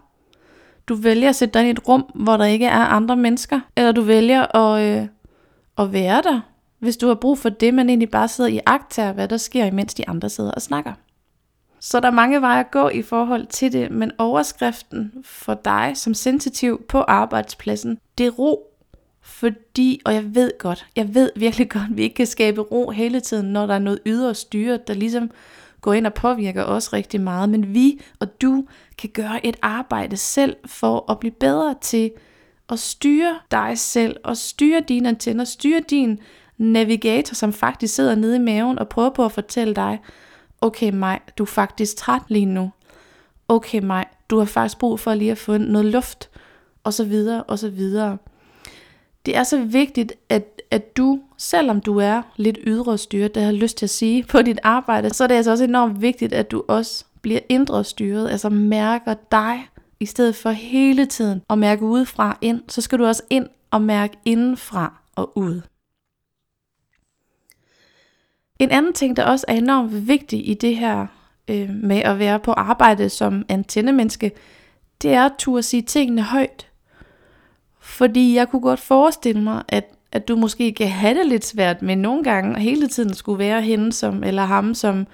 Du 0.88 0.96
vælger 0.96 1.30
at 1.30 1.36
sætte 1.36 1.60
dig 1.60 1.68
i 1.68 1.70
et 1.70 1.88
rum, 1.88 2.02
hvor 2.16 2.38
der 2.38 2.46
ikke 2.46 2.66
er 2.66 2.86
andre 2.86 3.18
mennesker. 3.18 3.60
Eller 3.78 3.92
du 3.92 4.02
vælger 4.02 4.56
at, 4.56 4.84
øh, 4.84 5.08
at 5.78 5.94
være 5.94 6.22
der, 6.22 6.42
hvis 6.80 6.98
du 6.98 7.08
har 7.08 7.16
brug 7.16 7.38
for 7.38 7.50
det, 7.50 7.74
man 7.74 7.90
egentlig 7.90 8.10
bare 8.10 8.28
sidder 8.28 8.50
i 8.50 8.60
agt 8.66 8.92
til, 8.92 9.12
hvad 9.12 9.28
der 9.28 9.38
sker, 9.38 9.66
imens 9.66 9.94
de 9.94 10.10
andre 10.10 10.30
sidder 10.30 10.52
og 10.52 10.62
snakker. 10.62 10.94
Så 11.80 12.00
der 12.00 12.08
er 12.08 12.12
mange 12.12 12.42
veje 12.42 12.60
at 12.60 12.72
gå 12.72 12.90
i 12.90 13.02
forhold 13.02 13.46
til 13.46 13.74
det, 13.74 13.92
men 13.92 14.12
overskriften 14.18 15.14
for 15.24 15.54
dig 15.54 15.92
som 15.96 16.14
sensitiv 16.14 16.82
på 16.90 17.02
arbejdspladsen, 17.02 17.98
det 18.18 18.26
er 18.26 18.32
ro. 18.32 18.71
Fordi, 19.32 20.02
og 20.06 20.14
jeg 20.14 20.36
ved 20.36 20.52
godt, 20.60 20.86
jeg 20.96 21.16
ved 21.16 21.32
virkelig 21.36 21.70
godt, 21.70 21.84
at 21.92 21.98
vi 21.98 22.04
ikke 22.04 22.16
kan 22.16 22.26
skabe 22.26 22.62
ro 22.62 22.90
hele 22.90 23.20
tiden, 23.20 23.54
når 23.54 23.66
der 23.66 23.74
er 23.74 23.80
noget 23.80 24.00
ydre 24.06 24.36
styre, 24.36 24.80
der 24.88 24.94
ligesom 24.94 25.32
går 25.82 25.94
ind 25.94 26.06
og 26.06 26.14
påvirker 26.14 26.64
os 26.64 26.94
rigtig 26.94 27.22
meget. 27.22 27.50
Men 27.50 27.74
vi 27.74 28.02
og 28.20 28.42
du 28.42 28.66
kan 28.98 29.10
gøre 29.10 29.46
et 29.46 29.58
arbejde 29.62 30.18
selv 30.18 30.56
for 30.66 31.12
at 31.12 31.20
blive 31.20 31.32
bedre 31.32 31.76
til 31.82 32.12
at 32.70 32.80
styre 32.80 33.40
dig 33.52 33.80
selv, 33.80 34.18
og 34.24 34.38
styre 34.38 34.84
dine 34.88 35.10
antenner, 35.10 35.44
styre 35.44 35.82
din 35.90 36.20
navigator, 36.58 37.36
som 37.36 37.54
faktisk 37.54 37.96
sidder 37.96 38.16
nede 38.16 38.36
i 38.36 38.40
maven 38.40 38.80
og 38.80 38.90
prøver 38.90 39.10
på 39.10 39.26
at 39.26 39.32
fortælle 39.32 39.74
dig, 39.74 40.00
okay 40.62 40.92
mig, 40.94 41.20
du 41.38 41.44
er 41.44 41.48
faktisk 41.48 41.98
træt 41.98 42.22
lige 42.28 42.46
nu. 42.46 42.72
Okay 43.48 43.80
mig, 43.80 44.06
du 44.30 44.38
har 44.38 44.46
faktisk 44.46 44.80
brug 44.80 45.00
for 45.00 45.14
lige 45.14 45.32
at 45.32 45.38
få 45.38 45.58
noget 45.58 45.86
luft, 45.86 46.30
og 46.84 46.94
så 46.94 47.04
videre, 47.04 47.44
og 47.44 47.60
så 47.60 47.70
videre. 47.70 48.18
Det 49.26 49.38
er 49.38 49.44
så 49.44 49.64
vigtigt, 49.64 50.14
at, 50.30 50.62
at 50.72 50.98
du, 50.98 51.20
selvom 51.38 51.82
du 51.82 51.98
er 51.98 52.22
lidt 52.36 52.58
ydre 52.64 52.98
styret, 52.98 53.36
der 53.36 53.42
har 53.42 53.52
lyst 53.52 53.78
til 53.78 53.86
at 53.86 53.90
sige, 53.90 54.24
på 54.24 54.42
dit 54.42 54.60
arbejde, 54.64 55.14
så 55.14 55.24
er 55.24 55.28
det 55.28 55.36
altså 55.36 55.52
også 55.52 55.64
enormt 55.64 56.02
vigtigt, 56.02 56.34
at 56.34 56.52
du 56.52 56.64
også 56.68 57.06
bliver 57.22 57.40
indre 57.50 57.84
styret, 57.84 58.30
altså 58.30 58.50
mærker 58.50 59.16
dig, 59.32 59.68
i 60.02 60.06
stedet 60.06 60.36
for 60.36 60.50
hele 60.50 61.06
tiden 61.06 61.42
at 61.50 61.58
mærke 61.58 61.86
udefra 61.86 62.38
ind, 62.42 62.64
så 62.68 62.82
skal 62.82 63.00
du 63.00 63.06
også 63.06 63.24
ind 63.30 63.48
og 63.72 63.82
mærke 63.82 64.18
indenfra 64.26 65.02
og 65.16 65.38
ud. 65.38 65.62
En 68.60 68.72
anden 68.72 68.94
ting, 68.94 69.18
der 69.18 69.24
også 69.24 69.46
er 69.48 69.54
enormt 69.54 70.08
vigtig 70.08 70.50
i 70.50 70.54
det 70.54 70.76
her 70.76 71.08
øh, 71.48 71.70
med 71.70 71.98
at 71.98 72.20
være 72.20 72.40
på 72.40 72.52
arbejde 72.52 73.10
som 73.10 73.46
antennemenneske, 73.50 74.32
det 75.02 75.14
er 75.14 75.26
at 75.26 75.34
turde 75.40 75.64
sige 75.64 75.82
tingene 75.82 76.22
højt. 76.22 76.71
Fordi 77.82 78.36
jeg 78.36 78.50
kunne 78.50 78.62
godt 78.62 78.80
forestille 78.80 79.42
mig, 79.42 79.64
at, 79.70 79.94
at 80.12 80.28
du 80.28 80.36
måske 80.36 80.74
kan 80.74 80.88
have 80.88 81.20
det 81.20 81.26
lidt 81.26 81.46
svært 81.46 81.82
med 81.82 81.96
nogle 81.96 82.24
gange 82.24 82.60
hele 82.60 82.88
tiden 82.88 83.14
skulle 83.14 83.40
være 83.40 83.62
hende 83.62 83.94
som, 83.94 84.24
eller 84.24 84.46
ham, 84.46 84.74
som 84.74 85.08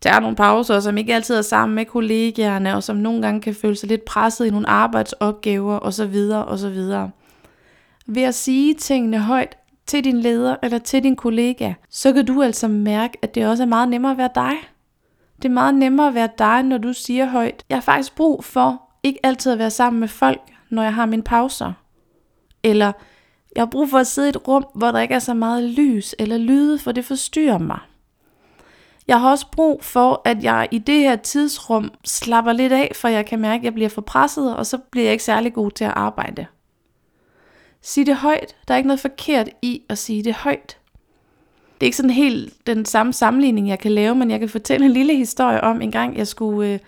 tager 0.00 0.20
nogle 0.20 0.36
pauser, 0.36 0.74
og 0.74 0.82
som 0.82 0.98
ikke 0.98 1.14
altid 1.14 1.36
er 1.36 1.42
sammen 1.42 1.74
med 1.74 1.84
kollegaerne, 1.84 2.76
og 2.76 2.82
som 2.82 2.96
nogle 2.96 3.22
gange 3.22 3.40
kan 3.40 3.54
føle 3.54 3.76
sig 3.76 3.88
lidt 3.88 4.04
presset 4.04 4.46
i 4.46 4.50
nogle 4.50 4.68
arbejdsopgaver 4.68 5.78
osv. 5.78 6.30
osv. 6.46 6.78
Ved 8.06 8.22
at 8.22 8.34
sige 8.34 8.74
tingene 8.74 9.18
højt, 9.18 9.56
til 9.86 10.04
din 10.04 10.20
leder 10.20 10.56
eller 10.62 10.78
til 10.78 11.02
din 11.02 11.16
kollega, 11.16 11.72
så 11.90 12.12
kan 12.12 12.26
du 12.26 12.42
altså 12.42 12.68
mærke, 12.68 13.18
at 13.22 13.34
det 13.34 13.46
også 13.46 13.62
er 13.62 13.66
meget 13.66 13.88
nemmere 13.88 14.12
at 14.12 14.18
være 14.18 14.30
dig. 14.34 14.52
Det 15.36 15.44
er 15.44 15.52
meget 15.52 15.74
nemmere 15.74 16.08
at 16.08 16.14
være 16.14 16.28
dig, 16.38 16.62
når 16.62 16.78
du 16.78 16.92
siger 16.92 17.26
højt, 17.26 17.64
jeg 17.68 17.76
har 17.76 17.82
faktisk 17.82 18.14
brug 18.14 18.44
for 18.44 18.82
ikke 19.02 19.18
altid 19.22 19.52
at 19.52 19.58
være 19.58 19.70
sammen 19.70 20.00
med 20.00 20.08
folk, 20.08 20.40
når 20.70 20.82
jeg 20.82 20.94
har 20.94 21.06
mine 21.06 21.22
pauser. 21.22 21.72
Eller 22.64 22.92
jeg 23.56 23.60
har 23.60 23.70
brug 23.70 23.90
for 23.90 23.98
at 23.98 24.06
sidde 24.06 24.28
i 24.28 24.30
et 24.30 24.48
rum, 24.48 24.66
hvor 24.74 24.90
der 24.90 25.00
ikke 25.00 25.14
er 25.14 25.18
så 25.18 25.34
meget 25.34 25.64
lys 25.64 26.14
eller 26.18 26.38
lyde, 26.38 26.78
for 26.78 26.92
det 26.92 27.04
forstyrrer 27.04 27.58
mig. 27.58 27.78
Jeg 29.08 29.20
har 29.20 29.30
også 29.30 29.46
brug 29.52 29.84
for, 29.84 30.22
at 30.24 30.44
jeg 30.44 30.68
i 30.70 30.78
det 30.78 31.00
her 31.00 31.16
tidsrum 31.16 31.90
slapper 32.04 32.52
lidt 32.52 32.72
af, 32.72 32.92
for 32.94 33.08
jeg 33.08 33.26
kan 33.26 33.40
mærke, 33.40 33.60
at 33.60 33.64
jeg 33.64 33.74
bliver 33.74 33.88
for 33.88 34.00
presset, 34.00 34.56
og 34.56 34.66
så 34.66 34.78
bliver 34.78 35.04
jeg 35.04 35.12
ikke 35.12 35.24
særlig 35.24 35.52
god 35.52 35.70
til 35.70 35.84
at 35.84 35.92
arbejde. 35.96 36.46
Sig 37.82 38.06
det 38.06 38.16
højt. 38.16 38.56
Der 38.68 38.74
er 38.74 38.78
ikke 38.78 38.86
noget 38.86 39.00
forkert 39.00 39.48
i 39.62 39.82
at 39.88 39.98
sige 39.98 40.24
det 40.24 40.34
højt. 40.34 40.78
Det 41.74 41.82
er 41.82 41.86
ikke 41.86 41.96
sådan 41.96 42.10
helt 42.10 42.66
den 42.66 42.84
samme 42.84 43.12
sammenligning, 43.12 43.68
jeg 43.68 43.78
kan 43.78 43.92
lave, 43.92 44.14
men 44.14 44.30
jeg 44.30 44.40
kan 44.40 44.48
fortælle 44.48 44.86
en 44.86 44.92
lille 44.92 45.16
historie 45.16 45.60
om 45.60 45.82
en 45.82 45.90
gang, 45.90 46.16
jeg 46.16 46.26
skulle, 46.26 46.72
øh, 46.72 46.78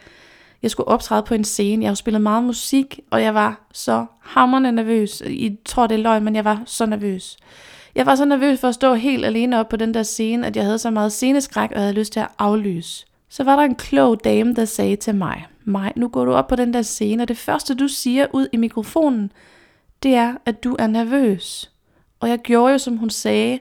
jeg 0.63 0.71
skulle 0.71 0.89
optræde 0.89 1.23
på 1.23 1.35
en 1.35 1.45
scene. 1.45 1.83
Jeg 1.83 1.91
har 1.91 1.95
spillet 1.95 2.23
meget 2.23 2.45
musik, 2.45 3.01
og 3.11 3.23
jeg 3.23 3.35
var 3.35 3.67
så 3.73 4.07
hammerende 4.21 4.73
nervøs. 4.73 5.23
I 5.27 5.59
tror, 5.65 5.87
det 5.87 5.95
er 5.95 6.03
løgn, 6.03 6.25
men 6.25 6.35
jeg 6.35 6.45
var 6.45 6.63
så 6.67 6.87
nervøs. 6.87 7.37
Jeg 7.95 8.07
var 8.07 8.15
så 8.15 8.25
nervøs 8.25 8.61
for 8.61 8.69
at 8.69 8.75
stå 8.75 8.95
helt 8.95 9.25
alene 9.25 9.61
op 9.61 9.69
på 9.69 9.77
den 9.77 9.95
der 9.95 10.03
scene, 10.03 10.47
at 10.47 10.57
jeg 10.57 10.65
havde 10.65 10.79
så 10.79 10.91
meget 10.91 11.13
sceneskræk, 11.13 11.73
og 11.73 11.81
havde 11.81 11.93
lyst 11.93 12.13
til 12.13 12.21
at 12.21 12.29
aflyse. 12.39 13.07
Så 13.29 13.45
var 13.45 13.57
der 13.57 13.63
en 13.63 13.75
klog 13.75 14.25
dame, 14.25 14.55
der 14.55 14.65
sagde 14.65 14.97
til 14.97 15.15
mig, 15.15 15.47
Maj, 15.65 15.93
nu 15.97 16.09
går 16.09 16.25
du 16.25 16.33
op 16.33 16.47
på 16.47 16.57
den 16.57 16.75
der 16.75 16.83
scene, 16.83 17.23
og 17.23 17.29
det 17.29 17.37
første 17.37 17.75
du 17.75 17.89
siger 17.89 18.27
ud 18.33 18.49
i 18.53 18.57
mikrofonen, 18.57 19.33
det 20.03 20.15
er, 20.15 20.35
at 20.47 20.65
du 20.65 20.77
er 20.79 20.87
nervøs. 20.87 21.71
Og 22.21 22.29
jeg 22.29 22.39
gjorde 22.39 22.73
jo, 22.73 22.79
som 22.79 22.97
hun 22.97 23.11
sagde. 23.11 23.59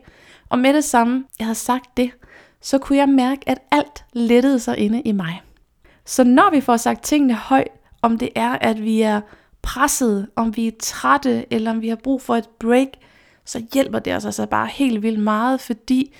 Og 0.49 0.59
med 0.59 0.73
det 0.73 0.83
samme, 0.83 1.25
jeg 1.39 1.47
havde 1.47 1.55
sagt 1.55 1.97
det, 1.97 2.11
så 2.61 2.77
kunne 2.77 2.97
jeg 2.97 3.09
mærke, 3.09 3.49
at 3.49 3.59
alt 3.71 4.05
lettede 4.13 4.59
sig 4.59 4.77
inde 4.77 5.01
i 5.01 5.11
mig. 5.11 5.41
Så 6.05 6.23
når 6.23 6.51
vi 6.51 6.61
får 6.61 6.77
sagt 6.77 7.03
tingene 7.03 7.33
højt, 7.33 7.67
om 8.01 8.17
det 8.17 8.29
er, 8.35 8.51
at 8.51 8.83
vi 8.83 9.01
er 9.01 9.21
presset, 9.61 10.27
om 10.35 10.55
vi 10.55 10.67
er 10.67 10.71
trætte, 10.79 11.53
eller 11.53 11.71
om 11.71 11.81
vi 11.81 11.89
har 11.89 11.95
brug 11.95 12.21
for 12.21 12.35
et 12.35 12.49
break, 12.59 12.87
så 13.45 13.65
hjælper 13.73 13.99
det 13.99 14.15
os 14.15 14.25
altså 14.25 14.45
bare 14.45 14.67
helt 14.67 15.01
vildt 15.01 15.19
meget, 15.19 15.61
fordi 15.61 16.15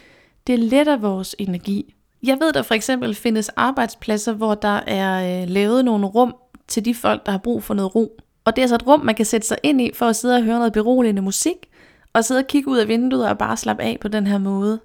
det 0.47 0.59
letter 0.59 0.97
vores 0.97 1.35
energi. 1.39 1.95
Jeg 2.23 2.37
ved, 2.39 2.53
der 2.53 2.61
for 2.61 2.73
eksempel 2.73 3.15
findes 3.15 3.49
arbejdspladser, 3.49 4.33
hvor 4.33 4.55
der 4.55 4.79
er 4.87 5.41
øh, 5.41 5.49
lavet 5.49 5.85
nogle 5.85 6.05
rum 6.05 6.35
til 6.67 6.85
de 6.85 6.95
folk, 6.95 7.25
der 7.25 7.31
har 7.31 7.39
brug 7.39 7.63
for 7.63 7.73
noget 7.73 7.95
ro. 7.95 8.17
Og 8.45 8.55
det 8.55 8.61
er 8.61 8.63
altså 8.63 8.75
et 8.75 8.87
rum, 8.87 8.99
man 8.99 9.15
kan 9.15 9.25
sætte 9.25 9.47
sig 9.47 9.57
ind 9.63 9.81
i 9.81 9.91
for 9.93 10.05
at 10.05 10.15
sidde 10.15 10.35
og 10.35 10.43
høre 10.43 10.57
noget 10.57 10.73
beroligende 10.73 11.21
musik, 11.21 11.69
og 12.13 12.25
sidde 12.25 12.39
og 12.39 12.47
kigge 12.47 12.69
ud 12.69 12.77
af 12.77 12.87
vinduet 12.87 13.29
og 13.29 13.37
bare 13.37 13.57
slappe 13.57 13.83
af 13.83 13.97
på 14.01 14.07
den 14.07 14.27
her 14.27 14.37
måde. 14.37 14.79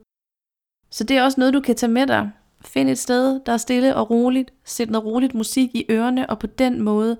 Så 0.90 1.04
det 1.04 1.16
er 1.16 1.24
også 1.24 1.40
noget, 1.40 1.54
du 1.54 1.60
kan 1.60 1.76
tage 1.76 1.92
med 1.92 2.06
dig. 2.06 2.30
Find 2.64 2.88
et 2.88 2.98
sted, 2.98 3.40
der 3.46 3.52
er 3.52 3.56
stille 3.56 3.96
og 3.96 4.10
roligt. 4.10 4.52
Sæt 4.64 4.90
noget 4.90 5.06
roligt 5.06 5.34
musik 5.34 5.70
i 5.74 5.84
ørerne, 5.90 6.30
og 6.30 6.38
på 6.38 6.46
den 6.46 6.80
måde 6.80 7.16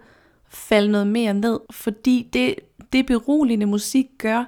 falde 0.49 0.93
noget 0.93 1.07
mere 1.07 1.35
ned. 1.35 1.61
Fordi 1.71 2.29
det, 2.33 2.55
det 2.93 3.07
beroligende 3.07 3.67
musik 3.67 4.07
gør, 4.19 4.45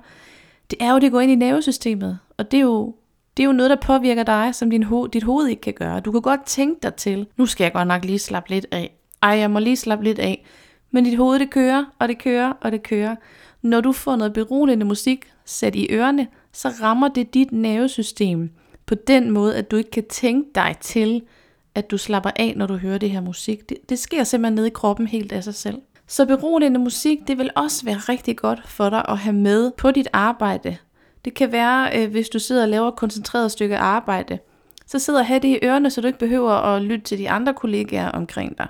det 0.71 0.77
er 0.81 0.93
jo, 0.93 0.99
det 0.99 1.13
går 1.13 1.21
ind 1.21 1.33
i 1.33 1.35
nervesystemet. 1.35 2.19
Og 2.37 2.51
det 2.51 2.57
er 2.57 2.63
jo, 2.63 2.95
det 3.37 3.43
er 3.43 3.47
jo 3.47 3.53
noget, 3.53 3.71
der 3.71 3.77
påvirker 3.83 4.23
dig, 4.23 4.55
som 4.55 4.71
din 4.71 4.85
ho- 4.85 5.07
dit 5.07 5.23
hoved 5.23 5.47
ikke 5.49 5.61
kan 5.63 5.75
gøre. 5.75 6.01
Du 6.01 6.13
kan 6.13 6.23
godt 6.23 6.45
tænke 6.47 6.79
dig 6.83 6.95
til, 6.95 7.27
nu 7.37 7.47
skal 7.47 7.65
jeg 7.65 7.73
godt 7.73 7.89
nok 7.89 8.05
lige 8.05 8.19
slappe 8.19 8.51
lidt 8.51 8.67
af. 8.71 8.97
Ej, 9.23 9.31
jeg 9.31 9.51
må 9.51 9.59
lige 9.59 9.77
slappe 9.77 10.05
lidt 10.05 10.19
af. 10.19 10.45
Men 10.91 11.05
dit 11.05 11.17
hoved 11.17 11.39
det 11.39 11.51
kører, 11.51 11.85
og 11.99 12.09
det 12.09 12.19
kører, 12.19 12.53
og 12.61 12.73
det 12.73 12.83
kører. 12.83 13.17
Når 13.63 13.81
du 13.81 13.93
får 13.93 14.17
noget 14.17 14.33
beroligende 14.33 14.87
musik 14.87 15.33
sat 15.45 15.75
i 15.75 15.87
ørerne, 15.91 16.27
så 16.53 16.69
rammer 16.69 17.09
det 17.09 17.35
dit 17.35 17.53
nervesystem 17.53 18.51
på 18.87 18.95
den 18.95 19.31
måde, 19.31 19.57
at 19.57 19.71
du 19.71 19.77
ikke 19.77 19.91
kan 19.91 20.05
tænke 20.05 20.51
dig 20.55 20.77
til, 20.81 21.23
at 21.75 21.91
du 21.91 21.99
slapper 21.99 22.31
af, 22.37 22.55
når 22.57 22.67
du 22.67 22.77
hører 22.77 22.99
det 22.99 23.11
her 23.11 23.21
musik. 23.21 23.69
Det, 23.69 23.79
det 23.89 23.99
sker 23.99 24.25
simpelthen 24.25 24.55
ned 24.55 24.65
i 24.65 24.71
kroppen 24.71 25.07
helt 25.07 25.33
af 25.33 25.45
sig 25.45 25.55
selv. 25.55 25.83
Så 26.07 26.27
beroligende 26.27 26.81
musik, 26.81 27.19
det 27.27 27.39
vil 27.39 27.51
også 27.57 27.85
være 27.85 27.97
rigtig 27.97 28.37
godt 28.37 28.69
for 28.69 28.91
dig 28.91 29.05
at 29.09 29.19
have 29.19 29.37
med 29.37 29.71
på 29.79 29.91
dit 29.91 30.09
arbejde. 30.13 30.77
Det 31.25 31.35
kan 31.35 31.53
være, 31.53 31.99
øh, 31.99 32.11
hvis 32.11 32.29
du 32.29 32.39
sidder 32.39 32.63
og 32.63 32.69
laver 32.69 32.89
et 32.89 32.97
koncentreret 32.97 33.53
stykke 33.53 33.77
arbejde, 33.77 34.39
Så 34.87 34.99
sidder 34.99 35.21
og 35.21 35.27
have 35.27 35.41
det 35.41 35.49
i 35.49 35.59
ørerne, 35.63 35.91
så 35.91 36.01
du 36.01 36.07
ikke 36.07 36.19
behøver 36.19 36.51
at 36.51 36.83
lytte 36.83 37.05
til 37.05 37.19
de 37.19 37.31
andre 37.31 37.55
kollegaer 37.55 38.09
omkring 38.09 38.59
dig. 38.59 38.69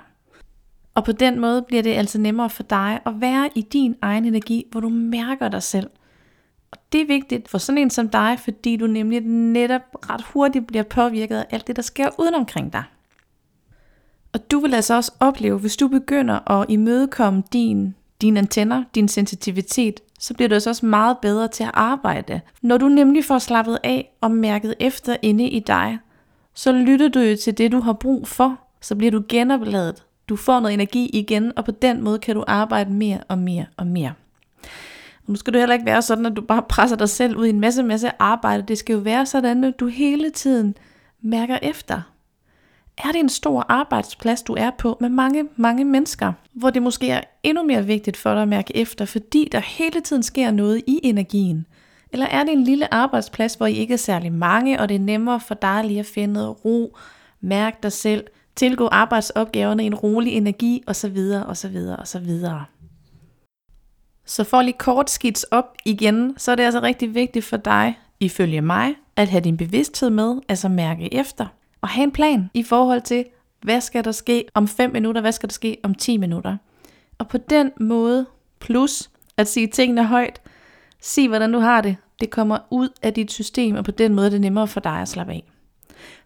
Og 0.93 1.03
på 1.03 1.11
den 1.11 1.39
måde 1.39 1.61
bliver 1.61 1.83
det 1.83 1.93
altså 1.93 2.19
nemmere 2.19 2.49
for 2.49 2.63
dig 2.63 2.99
at 3.05 3.13
være 3.21 3.49
i 3.55 3.61
din 3.61 3.95
egen 4.01 4.25
energi, 4.25 4.65
hvor 4.71 4.79
du 4.79 4.89
mærker 4.89 5.49
dig 5.49 5.63
selv. 5.63 5.89
Og 6.73 6.79
det 6.91 7.01
er 7.01 7.05
vigtigt 7.05 7.49
for 7.49 7.57
sådan 7.57 7.77
en 7.77 7.89
som 7.89 8.09
dig, 8.09 8.37
fordi 8.43 8.75
du 8.75 8.87
nemlig 8.87 9.21
netop 9.21 9.81
ret 10.09 10.21
hurtigt 10.21 10.67
bliver 10.67 10.83
påvirket 10.83 11.37
af 11.37 11.45
alt 11.51 11.67
det, 11.67 11.75
der 11.75 11.81
sker 11.81 12.09
udenomkring 12.19 12.73
dig. 12.73 12.83
Og 14.33 14.51
du 14.51 14.59
vil 14.59 14.73
altså 14.73 14.95
også 14.95 15.11
opleve, 15.19 15.59
hvis 15.59 15.77
du 15.77 15.87
begynder 15.87 16.51
at 16.51 16.65
imødekomme 16.69 17.43
din, 17.53 17.95
dine 18.21 18.39
antenner, 18.39 18.83
din 18.95 19.07
sensitivitet, 19.07 19.99
så 20.19 20.33
bliver 20.33 20.49
du 20.49 20.53
altså 20.53 20.69
også 20.69 20.85
meget 20.85 21.17
bedre 21.21 21.47
til 21.47 21.63
at 21.63 21.71
arbejde. 21.73 22.41
Når 22.61 22.77
du 22.77 22.87
nemlig 22.87 23.25
får 23.25 23.39
slappet 23.39 23.79
af 23.83 24.13
og 24.21 24.31
mærket 24.31 24.75
efter 24.79 25.17
inde 25.21 25.49
i 25.49 25.59
dig, 25.59 25.99
så 26.53 26.71
lytter 26.71 27.07
du 27.07 27.19
jo 27.19 27.37
til 27.43 27.57
det, 27.57 27.71
du 27.71 27.79
har 27.79 27.93
brug 27.93 28.27
for. 28.27 28.59
Så 28.81 28.95
bliver 28.95 29.11
du 29.11 29.23
genopladet. 29.29 30.03
Du 30.29 30.35
får 30.35 30.59
noget 30.59 30.73
energi 30.73 31.09
igen, 31.13 31.51
og 31.57 31.65
på 31.65 31.71
den 31.71 32.01
måde 32.01 32.19
kan 32.19 32.35
du 32.35 32.43
arbejde 32.47 32.91
mere 32.91 33.19
og 33.27 33.37
mere 33.37 33.65
og 33.77 33.87
mere. 33.87 34.13
Og 35.25 35.31
nu 35.31 35.35
skal 35.35 35.53
du 35.53 35.59
heller 35.59 35.73
ikke 35.73 35.85
være 35.85 36.01
sådan, 36.01 36.25
at 36.25 36.35
du 36.35 36.41
bare 36.41 36.63
presser 36.69 36.97
dig 36.97 37.09
selv 37.09 37.37
ud 37.37 37.45
i 37.45 37.49
en 37.49 37.59
masse, 37.59 37.83
masse 37.83 38.11
arbejde. 38.19 38.63
Det 38.67 38.77
skal 38.77 38.93
jo 38.93 38.99
være 38.99 39.25
sådan, 39.25 39.63
at 39.63 39.79
du 39.79 39.87
hele 39.87 40.29
tiden 40.29 40.75
mærker 41.21 41.57
efter. 41.61 42.01
Er 42.97 43.11
det 43.11 43.19
en 43.19 43.29
stor 43.29 43.65
arbejdsplads, 43.69 44.41
du 44.41 44.53
er 44.53 44.69
på 44.77 44.97
med 45.01 45.09
mange, 45.09 45.47
mange 45.55 45.85
mennesker, 45.85 46.33
hvor 46.53 46.69
det 46.69 46.81
måske 46.81 47.09
er 47.09 47.21
endnu 47.43 47.63
mere 47.63 47.85
vigtigt 47.85 48.17
for 48.17 48.33
dig 48.33 48.41
at 48.41 48.47
mærke 48.47 48.77
efter, 48.77 49.05
fordi 49.05 49.49
der 49.51 49.59
hele 49.59 50.01
tiden 50.01 50.23
sker 50.23 50.51
noget 50.51 50.81
i 50.87 50.99
energien? 51.03 51.65
Eller 52.11 52.25
er 52.25 52.43
det 52.43 52.53
en 52.53 52.63
lille 52.63 52.93
arbejdsplads, 52.93 53.55
hvor 53.55 53.65
I 53.65 53.73
ikke 53.73 53.93
er 53.93 53.97
særlig 53.97 54.33
mange, 54.33 54.79
og 54.79 54.89
det 54.89 54.95
er 54.95 54.99
nemmere 54.99 55.39
for 55.39 55.55
dig 55.55 55.83
lige 55.85 55.99
at 55.99 56.05
finde 56.05 56.33
noget 56.33 56.65
ro, 56.65 56.97
mærke 57.41 57.77
dig 57.83 57.91
selv, 57.91 58.23
tilgå 58.55 58.87
arbejdsopgaverne 58.91 59.83
i 59.83 59.87
en 59.87 59.95
rolig 59.95 60.33
energi 60.33 60.83
osv. 60.87 61.17
osv. 61.47 61.77
osv. 61.99 62.29
Så 64.25 64.43
for 64.43 64.61
lige 64.61 64.77
kort 64.77 65.09
skits 65.09 65.43
op 65.43 65.75
igen, 65.85 66.33
så 66.37 66.51
er 66.51 66.55
det 66.55 66.63
altså 66.63 66.79
rigtig 66.79 67.15
vigtigt 67.15 67.45
for 67.45 67.57
dig, 67.57 67.99
ifølge 68.19 68.61
mig, 68.61 68.95
at 69.15 69.29
have 69.29 69.41
din 69.41 69.57
bevidsthed 69.57 70.09
med, 70.09 70.41
altså 70.49 70.69
mærke 70.69 71.13
efter, 71.13 71.45
og 71.81 71.89
have 71.89 72.03
en 72.03 72.11
plan 72.11 72.49
i 72.53 72.63
forhold 72.63 73.01
til, 73.01 73.25
hvad 73.61 73.81
skal 73.81 74.03
der 74.03 74.11
ske 74.11 74.45
om 74.53 74.67
5 74.67 74.91
minutter, 74.91 75.21
hvad 75.21 75.31
skal 75.31 75.49
der 75.49 75.53
ske 75.53 75.77
om 75.83 75.95
10 75.95 76.17
minutter. 76.17 76.57
Og 77.17 77.27
på 77.27 77.37
den 77.37 77.71
måde, 77.79 78.25
plus 78.59 79.09
at 79.37 79.47
sige 79.47 79.67
tingene 79.67 80.05
højt, 80.05 80.41
sig 81.01 81.27
hvordan 81.27 81.53
du 81.53 81.59
har 81.59 81.81
det, 81.81 81.95
det 82.19 82.29
kommer 82.29 82.57
ud 82.71 82.89
af 83.01 83.13
dit 83.13 83.31
system, 83.31 83.75
og 83.75 83.85
på 83.85 83.91
den 83.91 84.15
måde 84.15 84.25
er 84.25 84.29
det 84.29 84.41
nemmere 84.41 84.67
for 84.67 84.79
dig 84.79 85.01
at 85.01 85.07
slappe 85.07 85.33
af. 85.33 85.43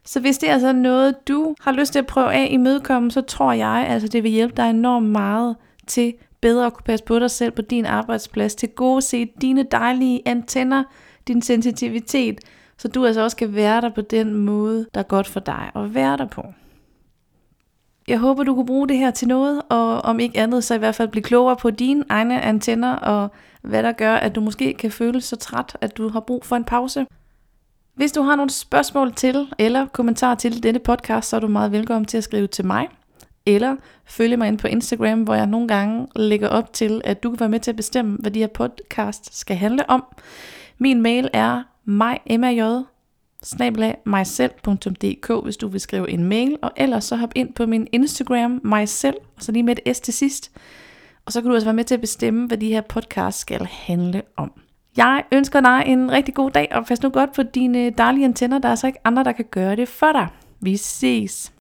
Så 0.06 0.20
hvis 0.20 0.38
det 0.38 0.50
er 0.50 0.54
altså 0.54 0.74
noget, 0.74 1.28
du 1.28 1.56
har 1.62 1.72
lyst 1.72 1.92
til 1.92 2.00
at 2.00 2.08
prøve 2.08 2.34
af 2.34 2.48
i 2.52 2.58
mødekommen, 2.58 3.12
så 3.12 3.22
tror 3.22 3.52
jeg, 3.52 3.86
altså 3.90 4.08
det 4.08 4.24
vil 4.24 4.32
hjælpe 4.32 4.54
dig 4.58 4.70
enormt 4.70 5.10
meget 5.10 5.56
til 5.88 6.14
bedre 6.48 6.66
at 6.66 6.74
kunne 6.74 6.84
passe 6.84 7.06
på 7.06 7.20
dig 7.20 7.32
selv 7.32 7.52
på 7.52 7.62
din 7.62 7.86
arbejdsplads, 7.86 8.56
til 8.56 8.70
gode 8.70 9.02
se 9.02 9.26
dine 9.42 9.64
dejlige 9.64 10.22
antenner, 10.26 10.84
din 11.28 11.42
sensitivitet, 11.42 12.40
så 12.78 12.88
du 12.88 13.06
altså 13.06 13.22
også 13.22 13.38
kan 13.38 13.56
være 13.56 13.82
der 13.82 13.90
på 13.90 14.02
den 14.02 14.34
måde, 14.34 14.86
der 14.94 15.00
er 15.00 15.04
godt 15.04 15.28
for 15.28 15.40
dig 15.40 15.72
at 15.76 15.96
være 15.96 16.18
der 16.18 16.26
på. 16.26 16.44
Jeg 18.08 18.20
håber, 18.20 18.44
du 18.44 18.56
kunne 18.56 18.66
bruge 18.66 18.88
det 18.88 18.98
her 18.98 19.12
til 19.12 19.28
noget, 19.28 19.62
og 19.70 20.02
om 20.02 20.20
ikke 20.20 20.40
andet, 20.40 20.64
så 20.64 20.76
i 20.76 20.78
hvert 20.78 20.96
fald 20.96 21.10
blive 21.10 21.24
klogere 21.24 21.56
på 21.56 21.70
dine 21.70 22.04
egne 22.10 22.42
antenner, 22.42 22.96
og 22.96 23.32
hvad 23.62 23.84
der 23.84 23.92
gør, 23.92 24.14
at 24.14 24.36
du 24.36 24.42
måske 24.42 24.74
kan 24.74 24.92
føle 24.92 25.22
så 25.22 25.36
træt, 25.36 25.78
at 25.82 25.98
du 25.98 26.10
har 26.10 26.20
brug 26.20 26.46
for 26.46 26.56
en 26.56 26.64
pause. 26.64 27.06
Hvis 27.96 28.12
du 28.12 28.22
har 28.22 28.36
nogle 28.36 28.50
spørgsmål 28.50 29.14
til, 29.14 29.48
eller 29.60 29.86
kommentarer 29.86 30.36
til 30.36 30.64
denne 30.64 30.80
podcast, 30.80 31.30
så 31.30 31.36
er 31.36 31.40
du 31.40 31.48
meget 31.48 31.72
velkommen 31.72 32.06
til 32.06 32.18
at 32.18 32.24
skrive 32.24 32.48
til 32.48 32.66
mig, 32.66 32.88
eller 33.48 33.76
følge 34.06 34.38
mig 34.38 34.48
ind 34.48 34.58
på 34.58 34.68
Instagram, 34.68 35.24
hvor 35.24 35.36
jeg 35.36 35.48
nogle 35.48 35.68
gange 35.68 36.08
lægger 36.16 36.48
op 36.48 36.74
til, 36.74 37.02
at 37.04 37.24
du 37.24 37.30
kan 37.30 37.40
være 37.40 37.50
med 37.50 37.60
til 37.60 37.72
at 37.72 37.76
bestemme, 37.76 38.18
hvad 38.20 38.32
de 38.32 38.40
her 38.40 38.48
podcast 38.48 39.40
skal 39.40 39.56
handle 39.56 39.90
om. 39.90 40.04
Min 40.78 41.02
mail 41.02 41.30
er 41.34 41.64
mymaj 41.86 42.20
myself.dk, 44.06 45.44
hvis 45.44 45.58
du 45.58 45.68
vil 45.68 45.80
skrive 45.80 46.10
en 46.10 46.24
mail, 46.24 46.58
og 46.62 46.72
ellers 46.76 47.04
så 47.04 47.16
hop 47.16 47.32
ind 47.36 47.54
på 47.54 47.66
min 47.66 47.88
Instagram, 47.92 48.62
myself, 48.64 49.16
og 49.36 49.44
så 49.44 49.52
lige 49.52 49.64
med 49.64 49.76
et 49.86 49.98
S 49.98 50.00
til 50.00 50.14
sidst. 50.14 50.52
Og 51.26 51.34
så 51.34 51.42
kan 51.42 51.50
du 51.50 51.56
også 51.56 51.68
være 51.68 51.74
med 51.74 51.84
til 51.84 51.94
at 51.94 52.02
bestemme, 52.02 52.48
hvad 52.48 52.58
de 52.58 52.68
her 52.68 52.82
podcast 52.82 53.40
skal 53.40 53.66
handle 53.66 54.22
om. 54.38 54.52
Jeg 54.98 55.24
ønsker 55.32 55.62
dig 55.62 55.84
en 55.86 56.12
rigtig 56.12 56.34
god 56.34 56.52
dag, 56.52 56.68
og 56.72 56.86
pas 56.86 57.04
nu 57.04 57.10
godt 57.10 57.34
på 57.34 57.44
dine 57.44 57.90
dejlige 57.90 58.26
antenner. 58.26 58.60
Der 58.60 58.70
er 58.70 58.76
så 58.76 58.88
ikke 58.88 59.00
andre, 59.04 59.24
der 59.24 59.32
kan 59.32 59.46
gøre 59.52 59.76
det 59.76 59.88
for 59.88 60.12
dig. 60.12 60.28
Vi 60.60 60.78
ses. 60.78 61.57